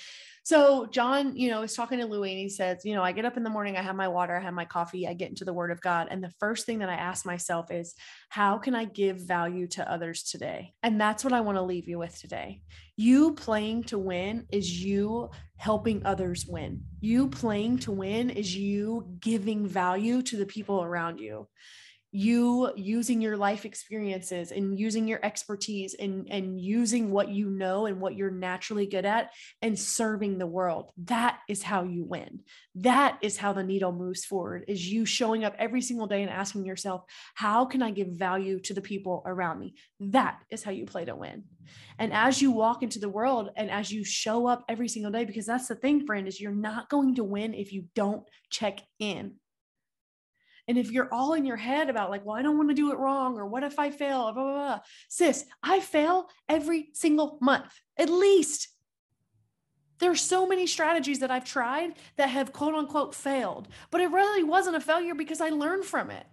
So 0.49 0.87
John, 0.87 1.37
you 1.37 1.51
know, 1.51 1.61
is 1.61 1.75
talking 1.75 1.99
to 1.99 2.07
Louie 2.07 2.31
and 2.31 2.39
he 2.39 2.49
says, 2.49 2.83
you 2.83 2.95
know, 2.95 3.03
I 3.03 3.13
get 3.13 3.27
up 3.27 3.37
in 3.37 3.43
the 3.43 3.51
morning, 3.51 3.77
I 3.77 3.83
have 3.83 3.95
my 3.95 4.09
water, 4.09 4.35
I 4.35 4.41
have 4.41 4.55
my 4.55 4.65
coffee, 4.65 5.07
I 5.07 5.13
get 5.13 5.29
into 5.29 5.45
the 5.45 5.53
word 5.53 5.71
of 5.71 5.83
God. 5.83 6.09
And 6.11 6.25
the 6.25 6.33
first 6.41 6.65
thing 6.65 6.79
that 6.79 6.89
I 6.89 6.95
ask 6.95 7.27
myself 7.27 7.71
is, 7.71 7.95
how 8.31 8.57
can 8.57 8.75
I 8.75 8.87
give 8.87 9.19
value 9.19 9.67
to 9.67 9.93
others 9.93 10.23
today? 10.23 10.73
And 10.83 10.99
that's 10.99 11.23
what 11.23 11.35
I 11.35 11.43
want 11.43 11.59
to 11.59 11.63
leave 11.63 11.87
you 11.87 11.99
with 11.99 12.19
today. 12.19 12.63
You 12.97 13.35
playing 13.35 13.85
to 13.85 13.99
win 13.99 14.47
is 14.51 14.83
you 14.83 15.29
helping 15.59 16.07
others 16.07 16.47
win. 16.49 16.81
You 17.03 17.29
playing 17.29 17.81
to 17.81 17.93
win 17.93 18.31
is 18.31 18.57
you 18.57 19.07
giving 19.21 19.67
value 19.67 20.23
to 20.23 20.39
the 20.39 20.47
people 20.47 20.83
around 20.83 21.21
you 21.21 21.47
you 22.11 22.73
using 22.75 23.21
your 23.21 23.37
life 23.37 23.67
experiences 23.67 24.51
and 24.51 24.79
using 24.79 25.07
your 25.07 25.21
expertise 25.23 25.95
and, 25.95 26.27
and 26.31 26.59
using 26.59 27.11
what 27.11 27.29
you 27.29 27.51
know 27.51 27.85
and 27.85 28.01
what 28.01 28.17
you're 28.17 28.31
naturally 28.31 28.87
good 28.87 29.05
at 29.05 29.31
and 29.61 29.79
serving 29.79 30.39
the 30.39 30.47
world. 30.47 30.91
That 31.05 31.39
is 31.49 31.63
how 31.63 31.83
you 31.83 32.05
win. 32.05 32.41
That 32.77 33.19
is 33.21 33.37
how 33.37 33.53
the 33.53 33.63
needle 33.63 33.93
moves 33.93 34.25
forward 34.25 34.65
is 34.69 34.91
you 34.91 35.05
showing 35.05 35.45
up 35.45 35.55
every 35.59 35.83
single 35.83 36.07
day 36.07 36.23
and 36.23 36.31
asking 36.31 36.65
yourself, 36.65 37.05
how 37.35 37.67
can 37.67 37.83
I 37.83 37.91
give 37.91 38.09
value 38.09 38.61
to 38.61 38.75
the 38.75 38.81
people 38.81 39.23
around 39.27 39.59
me? 39.59 39.75
That 40.01 40.41
is 40.51 40.63
how 40.63 40.71
you 40.71 40.87
play 40.87 41.05
to 41.05 41.15
win. 41.15 41.45
And 41.99 42.15
as 42.15 42.41
you 42.41 42.53
walk 42.53 42.83
into 42.83 42.99
the 42.99 43.09
world 43.11 43.51
and 43.55 43.71
as 43.71 43.93
you 43.93 44.03
show 44.03 44.47
up 44.47 44.65
every 44.69 44.89
single 44.89 45.13
day, 45.13 45.27
because 45.27 45.45
that's 45.45 45.69
the 45.69 45.75
thing, 45.75 46.07
friend, 46.07 46.27
is 46.27 46.41
you're 46.41 46.53
not 46.53 46.89
going 46.89 47.17
to 47.17 47.25
win 47.25 47.53
if 47.53 47.73
you 47.73 47.85
don't 47.95 48.23
check 48.49 48.81
in 48.99 49.35
and 50.69 50.77
if 50.77 50.91
you're 50.91 51.13
all 51.13 51.33
in 51.33 51.47
your 51.47 51.57
head 51.57 51.89
about 51.89 52.11
like, 52.11 52.25
well, 52.25 52.37
I 52.37 52.43
don't 52.43 52.59
want 52.59 52.69
to 52.69 52.75
do 52.75 52.93
it 52.93 52.99
wrong, 52.99 53.39
or 53.39 53.47
what 53.47 53.65
if 53.65 53.79
I 53.79 53.91
fail, 53.91 54.33
blah, 54.33 54.33
blah, 54.33 54.53
blah. 54.53 54.79
sis, 55.09 55.47
I 55.63 55.81
fail 55.81 56.29
every 56.49 56.91
single 56.93 57.39
month, 57.41 57.73
at 57.97 58.11
least. 58.11 58.69
There 59.99 60.11
are 60.11 60.17
so 60.17 60.47
many 60.47 60.67
strategies 60.67 61.21
that 61.21 61.31
I've 61.31 61.45
tried 61.45 61.95
that 62.17 62.29
have 62.29 62.53
quote 62.53 62.75
unquote 62.75 63.15
failed, 63.15 63.67
but 63.91 64.03
it 64.03 64.11
really 64.11 64.45
wasn't 64.45 64.77
a 64.77 64.81
failure 64.81 65.15
because 65.15 65.41
I 65.41 65.49
learned 65.49 65.87
from 65.87 66.11
it. 66.11 66.27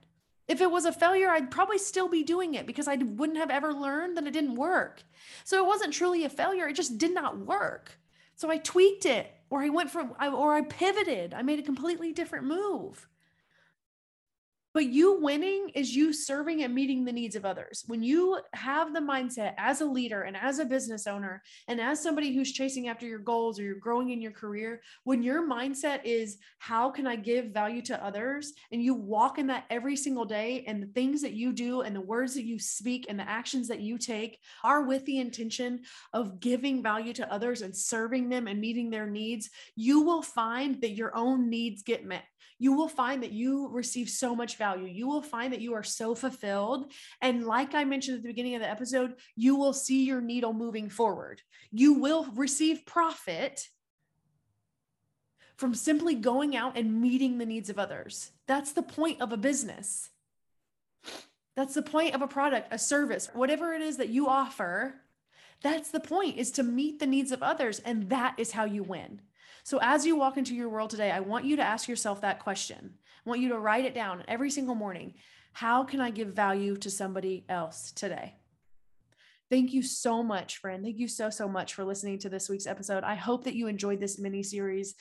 If 0.48 0.62
it 0.62 0.70
was 0.70 0.86
a 0.86 0.92
failure, 0.92 1.30
I'd 1.30 1.50
probably 1.50 1.80
still 1.80 2.08
be 2.08 2.22
doing 2.22 2.54
it 2.54 2.68
because 2.68 2.88
I 2.88 2.96
wouldn't 2.96 3.40
have 3.40 3.50
ever 3.50 3.74
learned 3.74 4.18
that 4.18 4.28
it 4.28 4.34
didn't 4.34 4.56
work. 4.56 5.02
So 5.44 5.58
it 5.58 5.66
wasn't 5.66 5.94
truly 5.94 6.26
a 6.26 6.30
failure, 6.30 6.68
it 6.68 6.76
just 6.76 6.98
did 6.98 7.14
not 7.14 7.40
work. 7.40 7.98
So 8.36 8.52
I 8.52 8.58
tweaked 8.58 9.06
it 9.06 9.32
or 9.50 9.62
I 9.62 9.70
went 9.70 9.90
from 9.90 10.14
or 10.20 10.54
I 10.54 10.62
pivoted. 10.62 11.34
I 11.34 11.42
made 11.42 11.60
a 11.60 11.64
completely 11.64 12.12
different 12.12 12.46
move. 12.46 13.08
But 14.76 14.90
you 14.90 15.22
winning 15.22 15.70
is 15.74 15.96
you 15.96 16.12
serving 16.12 16.64
and 16.64 16.76
meeting 16.76 17.06
the 17.06 17.14
needs 17.14 17.38
of 17.38 17.46
others. 17.46 17.86
When 17.88 18.04
you 18.04 18.42
have 18.52 18.94
the 18.94 19.00
mindset 19.00 19.54
as 19.58 19.80
a 19.80 19.86
leader 19.86 20.24
and 20.24 20.36
as 20.36 20.60
a 20.60 20.66
business 20.66 21.08
owner 21.08 21.42
and 21.70 21.80
as 21.80 22.04
somebody 22.04 22.36
who's 22.36 22.52
chasing 22.52 22.90
after 22.90 23.06
your 23.06 23.20
goals 23.20 23.58
or 23.58 23.64
you're 23.64 23.76
growing 23.76 24.10
in 24.10 24.22
your 24.22 24.34
career, 24.34 24.82
when 25.06 25.24
your 25.24 25.48
mindset 25.48 26.02
is, 26.04 26.40
how 26.60 26.90
can 26.90 27.08
I 27.08 27.16
give 27.16 27.54
value 27.54 27.82
to 27.84 28.04
others? 28.04 28.52
And 28.74 28.84
you 28.84 28.96
walk 28.96 29.40
in 29.40 29.48
that 29.48 29.64
every 29.70 29.96
single 29.96 30.26
day, 30.26 30.66
and 30.68 30.84
the 30.84 30.88
things 30.88 31.22
that 31.22 31.32
you 31.32 31.54
do 31.54 31.80
and 31.80 31.96
the 31.96 32.02
words 32.02 32.34
that 32.34 32.44
you 32.44 32.60
speak 32.60 33.06
and 33.08 33.18
the 33.18 33.30
actions 33.30 33.70
that 33.70 33.80
you 33.80 33.98
take 33.98 34.40
are 34.62 34.82
with 34.82 35.06
the 35.06 35.20
intention 35.20 35.84
of 36.12 36.42
giving 36.42 36.84
value 36.84 37.14
to 37.14 37.32
others 37.32 37.62
and 37.62 37.74
serving 37.74 38.28
them 38.28 38.48
and 38.48 38.60
meeting 38.60 38.90
their 38.90 39.08
needs, 39.08 39.50
you 39.78 40.02
will 40.02 40.22
find 40.22 40.82
that 40.82 40.96
your 40.96 41.16
own 41.16 41.50
needs 41.50 41.82
get 41.82 42.04
met 42.04 42.26
you 42.58 42.74
will 42.74 42.88
find 42.88 43.24
that 43.24 43.32
you 43.32 43.68
receive 43.70 44.10
so 44.10 44.36
much 44.36 44.58
value. 44.58 44.88
You 44.88 45.08
will 45.08 45.22
find 45.22 45.52
that 45.54 45.62
you 45.62 45.74
are 45.74 45.84
so 45.84 46.16
fulfilled. 46.16 46.92
And 47.22 47.46
like 47.46 47.76
I 47.76 47.84
mentioned 47.84 48.18
at 48.18 48.24
the 48.24 48.30
beginning 48.30 48.56
of 48.56 48.62
the 48.62 48.70
episode, 48.70 49.16
you 49.36 49.56
will 49.56 49.74
see 49.74 50.06
your 50.06 50.22
needle 50.22 50.54
moving 50.54 50.90
forward. 50.90 51.42
You 51.72 51.94
will 51.94 52.26
receive 52.34 52.86
profit 52.86 53.68
from 55.58 55.74
simply 55.74 56.16
going 56.16 56.56
out 56.56 56.78
and 56.78 57.02
meeting 57.02 57.38
the 57.38 57.46
needs 57.46 57.70
of 57.70 57.80
others. 57.80 58.32
That's 58.48 58.74
the 58.74 58.84
point 58.84 59.22
of 59.22 59.32
a 59.32 59.38
business. 59.38 60.10
That's 61.56 61.74
the 61.74 61.82
point 61.82 62.14
of 62.14 62.22
a 62.22 62.28
product, 62.28 62.68
a 62.72 62.80
service, 62.80 63.30
whatever 63.34 63.74
it 63.74 63.82
is 63.82 63.98
that 63.98 64.10
you 64.10 64.28
offer. 64.28 64.96
That's 65.62 65.90
the 65.90 66.02
point 66.02 66.38
is 66.38 66.52
to 66.52 66.64
meet 66.64 67.00
the 67.00 67.08
needs 67.08 67.32
of 67.32 67.42
others. 67.42 67.80
And 67.80 68.10
that 68.10 68.36
is 68.38 68.52
how 68.52 68.66
you 68.66 68.84
win. 68.84 69.22
So 69.66 69.80
as 69.82 70.06
you 70.06 70.16
walk 70.16 70.38
into 70.38 70.54
your 70.54 70.70
world 70.70 70.92
today, 70.92 71.10
I 71.10 71.22
want 71.22 71.44
you 71.44 71.56
to 71.56 71.64
ask 71.64 71.90
yourself 71.90 72.22
that 72.22 72.40
question. 72.40 72.94
I 73.26 73.30
want 73.30 73.42
you 73.42 73.50
to 73.50 73.58
write 73.58 73.84
it 73.84 73.96
down 73.96 74.24
every 74.28 74.52
single 74.52 74.76
morning. 74.76 75.16
How 75.54 75.84
can 75.84 76.00
I 76.00 76.12
give 76.12 76.28
value 76.28 76.78
to 76.78 76.92
somebody 76.92 77.46
else 77.50 77.92
today? 77.92 78.36
Thank 79.50 79.74
you 79.74 79.82
so 79.82 80.22
much, 80.22 80.58
friend. 80.58 80.84
Thank 80.84 81.00
you 81.00 81.08
so, 81.08 81.32
so 81.32 81.48
much 81.48 81.74
for 81.74 81.84
listening 81.84 82.20
to 82.20 82.30
this 82.30 82.48
week's 82.48 82.68
episode. 82.68 83.04
I 83.04 83.16
hope 83.16 83.46
that 83.46 83.56
you 83.56 83.66
enjoyed 83.66 84.00
this 84.00 84.20
mini 84.20 84.44
series 84.44 84.94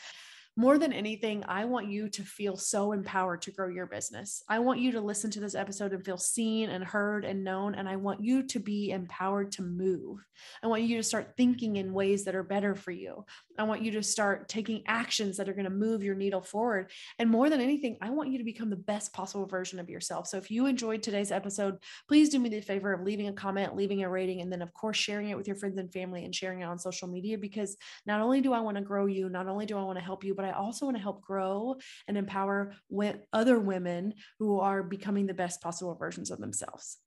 more 0.57 0.79
than 0.79 0.93
anything, 0.93 1.43
I 1.49 1.65
want 1.65 1.89
you 1.89 2.09
to 2.11 2.23
feel 2.23 2.57
so 2.57 2.93
empowered 2.93 3.43
to 3.43 3.51
grow 3.51 3.69
your 3.69 3.87
business. 3.87 4.41
I 4.49 4.61
want 4.61 4.79
you 4.79 4.93
to 4.93 5.01
listen 5.01 5.29
to 5.33 5.41
this 5.41 5.57
episode 5.57 5.93
and 5.93 6.05
feel 6.05 6.17
seen 6.17 6.71
and 6.71 6.85
heard 6.85 7.25
and 7.25 7.43
known. 7.43 7.75
And 7.75 7.89
I 7.89 7.97
want 7.97 8.23
you 8.23 8.45
to 8.45 8.61
be 8.61 8.91
empowered 8.91 9.51
to 9.53 9.63
move. 9.63 10.25
I 10.63 10.69
want 10.69 10.83
you 10.83 10.97
to 10.97 11.03
start 11.03 11.35
thinking 11.37 11.75
in 11.77 11.93
ways 11.93 12.25
that 12.25 12.37
are 12.37 12.45
better 12.45 12.77
for 12.77 12.93
you. 12.93 13.25
I 13.59 13.65
want 13.65 13.83
you 13.83 13.93
to 13.93 14.03
start 14.03 14.49
taking 14.49 14.83
actions 14.87 15.37
that 15.37 15.49
are 15.49 15.53
going 15.53 15.65
to 15.65 15.71
move 15.71 16.03
your 16.03 16.15
needle 16.15 16.41
forward. 16.41 16.91
And 17.19 17.31
more 17.31 17.49
than 17.51 17.61
anything, 17.61 17.97
I 18.01 18.11
want 18.11 18.31
you 18.31 18.39
to 18.39 18.45
become 18.45 18.71
the 18.71 18.77
best 18.77 19.13
possible 19.13 19.47
version 19.47 19.79
of 19.79 19.89
yourself. 19.89 20.27
So 20.27 20.37
if 20.37 20.51
you 20.51 20.67
enjoyed 20.67 21.03
today's 21.03 21.33
episode, 21.33 21.79
please 22.09 22.29
do 22.29 22.39
me 22.39 22.49
the 22.49 22.61
favor 22.61 22.93
of 22.93 23.03
leaving 23.03 23.29
a 23.29 23.33
comment, 23.33 23.77
leaving 23.77 24.03
a 24.03 24.09
rating, 24.09 24.41
and 24.41 24.53
then, 24.53 24.63
of 24.63 24.73
course, 24.75 24.97
sharing 24.97 25.31
it 25.31 25.37
with 25.37 25.47
your 25.47 25.57
friends 25.57 25.79
and 25.79 25.93
family 25.93 26.25
and 26.25 26.35
sharing 26.35 26.61
it 26.61 26.65
on 26.65 26.79
social 26.79 27.09
media 27.09 27.39
because 27.39 27.77
not 28.07 28.21
only 28.21 28.41
do 28.41 28.53
I 28.53 28.61
want 28.61 28.77
to 28.77 28.83
grow 28.83 29.07
you, 29.07 29.29
not 29.29 29.49
only 29.49 29.67
do 29.67 29.79
I 29.79 29.83
want 29.83 29.99
to 29.99 30.05
help 30.05 30.25
you, 30.25 30.35
but 30.35 30.45
I 30.45 30.53
also 30.53 30.87
want 30.87 30.97
to 30.97 31.03
help 31.03 31.23
grow 31.23 31.77
and 32.09 32.17
empower 32.17 32.75
other 33.33 33.59
women 33.59 34.15
who 34.39 34.61
are 34.61 34.83
becoming 34.83 35.27
the 35.27 35.35
best 35.35 35.61
possible 35.61 35.95
versions 35.95 36.31
of 36.31 36.39
themselves. 36.39 36.99